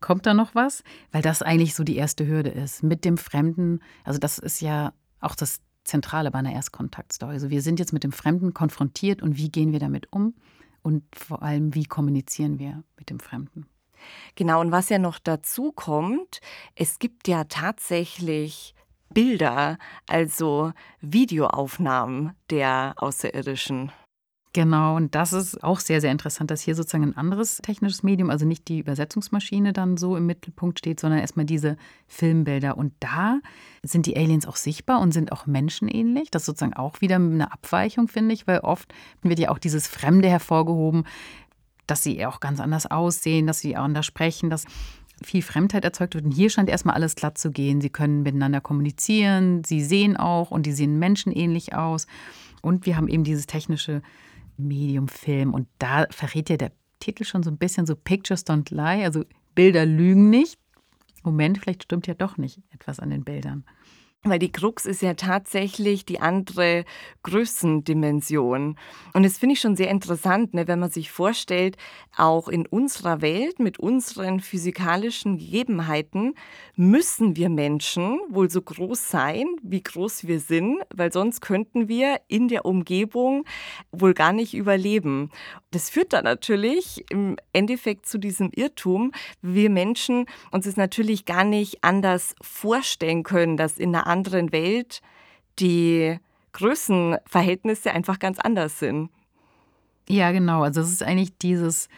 [0.00, 0.82] Kommt da noch was?
[1.12, 2.82] Weil das eigentlich so die erste Hürde ist.
[2.82, 7.32] Mit dem Fremden, also das ist ja auch das Zentrale bei einer Erstkontakt-Story.
[7.32, 10.34] Also wir sind jetzt mit dem Fremden konfrontiert und wie gehen wir damit um?
[10.82, 13.66] Und vor allem, wie kommunizieren wir mit dem Fremden?
[14.34, 16.40] Genau, und was ja noch dazu kommt,
[16.74, 18.74] es gibt ja tatsächlich
[19.10, 23.92] Bilder, also Videoaufnahmen der Außerirdischen.
[24.56, 28.30] Genau, und das ist auch sehr, sehr interessant, dass hier sozusagen ein anderes technisches Medium,
[28.30, 31.76] also nicht die Übersetzungsmaschine dann so im Mittelpunkt steht, sondern erstmal diese
[32.08, 32.78] Filmbilder.
[32.78, 33.40] Und da
[33.82, 36.30] sind die Aliens auch sichtbar und sind auch menschenähnlich.
[36.30, 39.88] Das ist sozusagen auch wieder eine Abweichung, finde ich, weil oft wird ja auch dieses
[39.88, 41.04] Fremde hervorgehoben,
[41.86, 44.64] dass sie auch ganz anders aussehen, dass sie anders sprechen, dass
[45.22, 46.24] viel Fremdheit erzeugt wird.
[46.24, 47.82] Und hier scheint erstmal alles glatt zu gehen.
[47.82, 52.06] Sie können miteinander kommunizieren, sie sehen auch und die sehen menschenähnlich aus.
[52.62, 54.00] Und wir haben eben dieses technische
[54.58, 55.54] Medium Film.
[55.54, 59.24] Und da verrät ja der Titel schon so ein bisschen so Pictures don't lie, also
[59.54, 60.58] Bilder lügen nicht.
[61.22, 63.64] Moment, vielleicht stimmt ja doch nicht etwas an den Bildern.
[64.26, 66.84] Weil die Krux ist ja tatsächlich die andere
[67.22, 68.76] Größendimension.
[69.14, 71.76] Und das finde ich schon sehr interessant, ne, wenn man sich vorstellt,
[72.16, 76.34] auch in unserer Welt mit unseren physikalischen Gegebenheiten
[76.74, 82.20] müssen wir Menschen wohl so groß sein, wie groß wir sind, weil sonst könnten wir
[82.26, 83.44] in der Umgebung
[83.92, 85.30] wohl gar nicht überleben.
[85.76, 89.12] Das führt dann natürlich im Endeffekt zu diesem Irrtum,
[89.42, 95.02] wir Menschen uns es natürlich gar nicht anders vorstellen können, dass in einer anderen Welt
[95.58, 96.18] die
[96.52, 99.10] Größenverhältnisse einfach ganz anders sind.
[100.08, 100.62] Ja, genau.
[100.62, 101.90] Also es ist eigentlich dieses,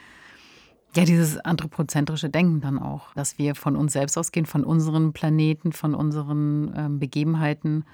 [0.97, 5.71] ja, dieses anthropozentrische Denken dann auch, dass wir von uns selbst ausgehen, von unseren Planeten,
[5.71, 7.85] von unseren ähm, Begebenheiten.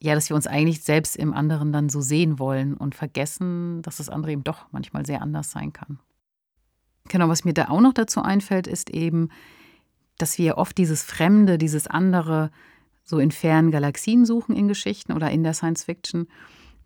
[0.00, 3.96] Ja, dass wir uns eigentlich selbst im anderen dann so sehen wollen und vergessen, dass
[3.96, 5.98] das andere eben doch manchmal sehr anders sein kann.
[7.08, 9.30] Genau, was mir da auch noch dazu einfällt, ist eben,
[10.18, 12.50] dass wir oft dieses Fremde, dieses andere
[13.02, 16.28] so in fernen Galaxien suchen in Geschichten oder in der Science Fiction.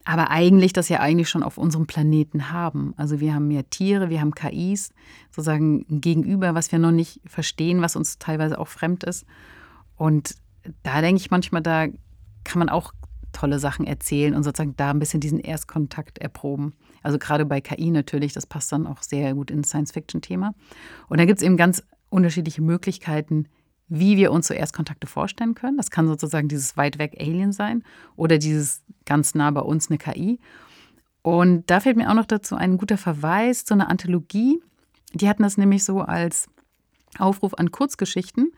[0.05, 2.95] Aber eigentlich das ja eigentlich schon auf unserem Planeten haben.
[2.97, 4.91] Also wir haben ja Tiere, wir haben KIs,
[5.31, 9.27] sozusagen ein Gegenüber, was wir noch nicht verstehen, was uns teilweise auch fremd ist.
[9.97, 10.37] Und
[10.83, 11.87] da denke ich manchmal, da
[12.45, 12.93] kann man auch
[13.33, 16.75] tolle Sachen erzählen und sozusagen da ein bisschen diesen Erstkontakt erproben.
[17.03, 20.55] Also gerade bei KI natürlich, das passt dann auch sehr gut ins Science-Fiction-Thema.
[21.09, 23.49] Und da gibt es eben ganz unterschiedliche Möglichkeiten,
[23.89, 25.77] wie wir uns so Erstkontakte vorstellen können.
[25.77, 27.83] Das kann sozusagen dieses weit weg Alien sein
[28.17, 30.39] oder dieses ganz nah bei uns eine KI.
[31.23, 34.61] Und da fällt mir auch noch dazu ein guter Verweis zu einer Anthologie.
[35.15, 36.49] Die hatten das nämlich so als
[37.19, 38.53] Aufruf an Kurzgeschichten.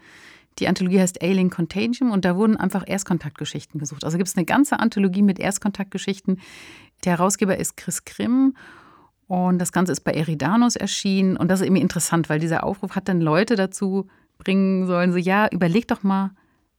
[0.58, 4.04] Die Anthologie heißt Alien Contagium und da wurden einfach Erstkontaktgeschichten gesucht.
[4.04, 6.40] Also gibt es eine ganze Anthologie mit Erstkontaktgeschichten.
[7.04, 8.56] Der Herausgeber ist Chris Grimm
[9.26, 11.36] und das Ganze ist bei Eridanos erschienen.
[11.36, 15.18] Und das ist irgendwie interessant, weil dieser Aufruf hat dann Leute dazu bringen sollen, so
[15.18, 16.30] ja, überlegt doch mal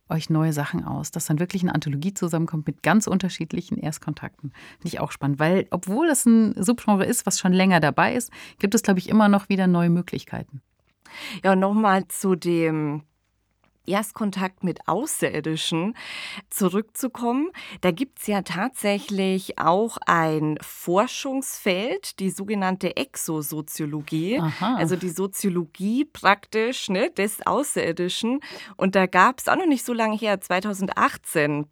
[0.08, 4.52] euch neue Sachen aus, dass dann wirklich eine Anthologie zusammenkommt mit ganz unterschiedlichen Erstkontakten.
[4.80, 8.32] Finde ich auch spannend, weil obwohl das ein Subgenre ist, was schon länger dabei ist,
[8.60, 10.62] gibt es, glaube ich, immer noch wieder neue Möglichkeiten.
[11.44, 13.04] Ja, nochmal zu dem
[13.88, 15.96] Erstkontakt mit Außerirdischen
[16.50, 17.50] zurückzukommen.
[17.82, 24.76] Da gibt es ja tatsächlich auch ein Forschungsfeld, die sogenannte Exosoziologie, Aha.
[24.76, 28.40] also die Soziologie praktisch ne, des Außerirdischen.
[28.78, 31.68] Und da gab es auch noch nicht so lange her, 2018,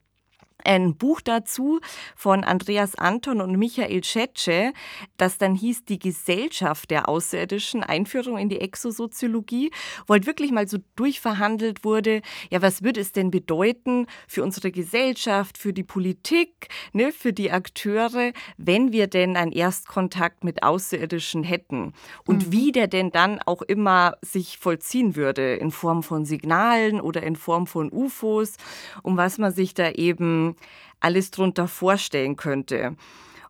[0.65, 1.79] ein Buch dazu
[2.15, 4.73] von Andreas Anton und Michael Tschetsche,
[5.17, 9.71] das dann hieß Die Gesellschaft der Außerirdischen, Einführung in die Exosoziologie,
[10.07, 14.71] wo halt wirklich mal so durchverhandelt wurde, ja, was würde es denn bedeuten für unsere
[14.71, 21.43] Gesellschaft, für die Politik, ne, für die Akteure, wenn wir denn einen Erstkontakt mit Außerirdischen
[21.43, 21.93] hätten
[22.25, 22.51] und mhm.
[22.51, 27.35] wie der denn dann auch immer sich vollziehen würde, in Form von Signalen oder in
[27.35, 28.55] Form von UFOs,
[29.01, 30.52] um was man sich da eben
[30.99, 32.95] alles drunter vorstellen könnte.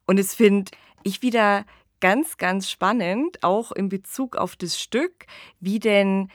[0.06, 0.72] Und es finde
[1.04, 1.66] ich wieder
[2.00, 5.26] ganz, ganz spannend, auch in Bezug auf das Stück,
[5.60, 6.30] wie denn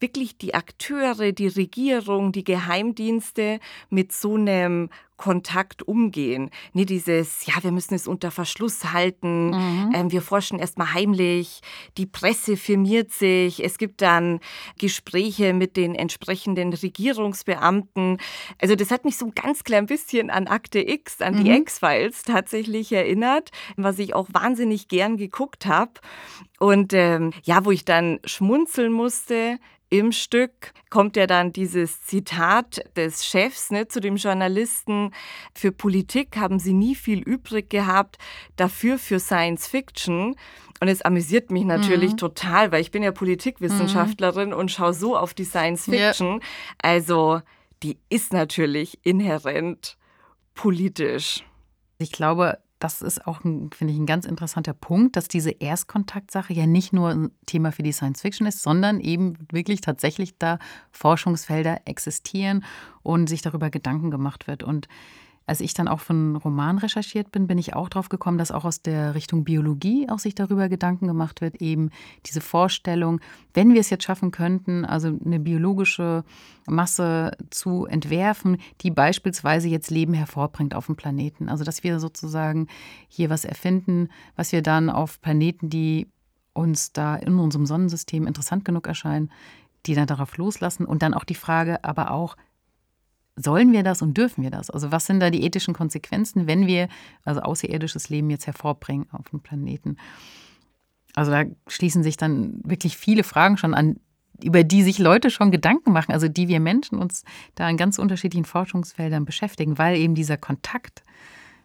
[0.00, 3.58] wirklich die Akteure, die Regierung, die Geheimdienste
[3.88, 6.50] mit so einem Kontakt umgehen.
[6.72, 9.92] Nee, dieses, ja, wir müssen es unter Verschluss halten, mhm.
[9.94, 11.60] ähm, wir forschen erstmal heimlich,
[11.96, 14.40] die Presse firmiert sich, es gibt dann
[14.78, 18.18] Gespräche mit den entsprechenden Regierungsbeamten.
[18.60, 21.56] Also das hat mich so ein ganz klein bisschen an Akte X, an die mhm.
[21.62, 25.92] X-Files tatsächlich erinnert, was ich auch wahnsinnig gern geguckt habe.
[26.58, 29.58] Und ähm, ja, wo ich dann schmunzeln musste,
[29.90, 35.03] im Stück kommt ja dann dieses Zitat des Chefs ne, zu dem Journalisten,
[35.54, 38.18] für Politik haben sie nie viel übrig gehabt,
[38.56, 40.36] dafür für Science Fiction.
[40.80, 42.18] Und es amüsiert mich natürlich mhm.
[42.18, 44.56] total, weil ich bin ja Politikwissenschaftlerin mhm.
[44.56, 46.40] und schaue so auf die Science Fiction.
[46.40, 46.46] Ja.
[46.78, 47.40] Also
[47.82, 49.96] die ist natürlich inhärent
[50.54, 51.44] politisch.
[51.98, 56.66] Ich glaube, das ist auch, finde ich, ein ganz interessanter Punkt, dass diese Erstkontaktsache ja
[56.66, 60.58] nicht nur ein Thema für die Science Fiction ist, sondern eben wirklich tatsächlich da
[60.90, 62.64] Forschungsfelder existieren
[63.02, 64.62] und sich darüber Gedanken gemacht wird.
[64.62, 64.88] Und
[65.46, 68.64] als ich dann auch von Roman recherchiert bin, bin ich auch drauf gekommen, dass auch
[68.64, 71.90] aus der Richtung Biologie auch sich darüber Gedanken gemacht wird, eben
[72.24, 73.20] diese Vorstellung,
[73.52, 76.24] wenn wir es jetzt schaffen könnten, also eine biologische
[76.66, 81.48] Masse zu entwerfen, die beispielsweise jetzt Leben hervorbringt auf dem Planeten.
[81.48, 82.68] Also dass wir sozusagen
[83.08, 86.08] hier was erfinden, was wir dann auf Planeten, die
[86.54, 89.30] uns da in unserem Sonnensystem interessant genug erscheinen,
[89.86, 92.36] die dann darauf loslassen und dann auch die Frage, aber auch,
[93.36, 94.70] sollen wir das und dürfen wir das?
[94.70, 96.88] Also was sind da die ethischen Konsequenzen, wenn wir
[97.24, 99.96] also außerirdisches Leben jetzt hervorbringen auf dem Planeten?
[101.14, 104.00] Also da schließen sich dann wirklich viele Fragen schon an,
[104.42, 107.24] über die sich Leute schon Gedanken machen, also die wir Menschen uns
[107.54, 111.02] da in ganz unterschiedlichen Forschungsfeldern beschäftigen, weil eben dieser Kontakt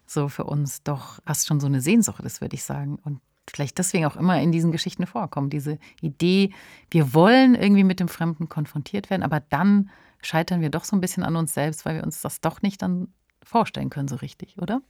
[0.05, 2.97] so für uns doch fast schon so eine Sehnsucht ist, würde ich sagen.
[3.03, 5.49] Und vielleicht deswegen auch immer in diesen Geschichten vorkommen.
[5.49, 6.51] Diese Idee,
[6.91, 9.89] wir wollen irgendwie mit dem Fremden konfrontiert werden, aber dann
[10.21, 12.81] scheitern wir doch so ein bisschen an uns selbst, weil wir uns das doch nicht
[12.81, 13.13] dann
[13.43, 14.81] vorstellen können so richtig, oder?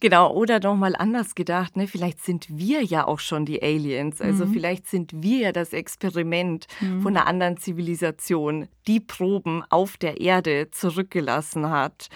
[0.00, 1.88] Genau, oder nochmal anders gedacht, ne?
[1.88, 4.20] vielleicht sind wir ja auch schon die Aliens.
[4.20, 4.52] Also mhm.
[4.52, 7.02] vielleicht sind wir ja das Experiment mhm.
[7.02, 12.08] von einer anderen Zivilisation, die Proben auf der Erde zurückgelassen hat.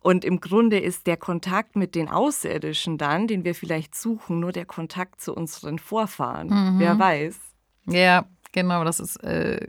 [0.00, 4.52] Und im Grunde ist der Kontakt mit den Außerirdischen dann, den wir vielleicht suchen, nur
[4.52, 6.48] der Kontakt zu unseren Vorfahren.
[6.48, 6.78] Mhm.
[6.78, 7.38] Wer weiß.
[7.86, 9.66] Ja, genau, das ist äh,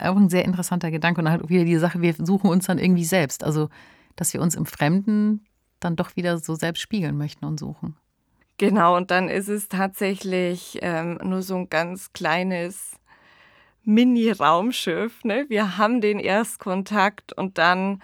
[0.00, 1.20] auch ein sehr interessanter Gedanke.
[1.20, 3.44] Und halt wieder die Sache, wir suchen uns dann irgendwie selbst.
[3.44, 3.68] Also,
[4.16, 5.44] dass wir uns im Fremden
[5.80, 7.96] dann doch wieder so selbst spiegeln möchten und suchen.
[8.58, 12.92] Genau, und dann ist es tatsächlich ähm, nur so ein ganz kleines
[13.84, 15.24] Mini-Raumschiff.
[15.24, 15.46] Ne?
[15.48, 18.02] Wir haben den Erstkontakt und dann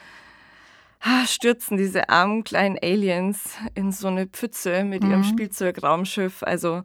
[1.01, 5.11] ah, stürzen diese armen kleinen Aliens in so eine Pfütze mit mhm.
[5.11, 6.43] ihrem Spielzeugraumschiff.
[6.43, 6.83] Also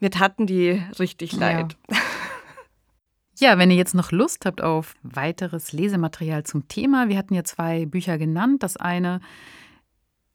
[0.00, 1.76] mir taten die richtig leid.
[1.90, 1.96] Ja.
[3.40, 7.44] Ja, wenn ihr jetzt noch Lust habt auf weiteres Lesematerial zum Thema, wir hatten ja
[7.44, 8.64] zwei Bücher genannt.
[8.64, 9.20] Das eine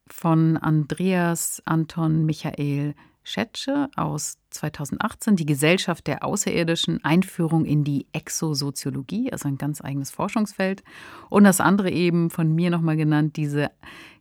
[0.07, 9.33] von Andreas Anton Michael Schetsche aus 2018, die Gesellschaft der Außerirdischen, Einführung in die Exosoziologie,
[9.33, 10.81] also ein ganz eigenes Forschungsfeld.
[11.29, 13.69] Und das andere eben von mir nochmal genannt, diese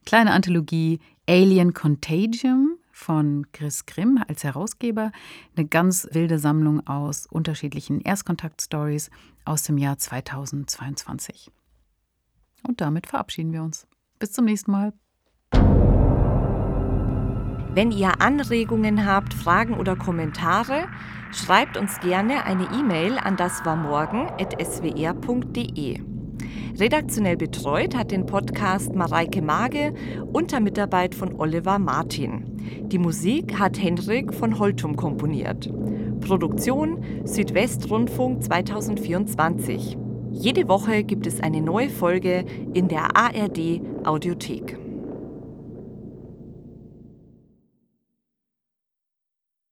[0.04, 5.10] kleine Anthologie Alien Contagium, von Chris Grimm als Herausgeber.
[5.56, 9.10] Eine ganz wilde Sammlung aus unterschiedlichen Erstkontakt-Stories
[9.44, 11.50] aus dem Jahr 2022.
[12.66, 13.86] Und damit verabschieden wir uns.
[14.18, 14.92] Bis zum nächsten Mal.
[17.74, 20.88] Wenn ihr Anregungen habt, Fragen oder Kommentare,
[21.32, 26.11] schreibt uns gerne eine E-Mail an daswarmorgen.swr.de.
[26.78, 29.92] Redaktionell betreut hat den Podcast Mareike Mage
[30.32, 32.44] unter Mitarbeit von Oliver Martin.
[32.86, 35.70] Die Musik hat Henrik von Holtum komponiert.
[36.20, 39.98] Produktion Südwestrundfunk 2024.
[40.30, 44.81] Jede Woche gibt es eine neue Folge in der ARD Audiothek.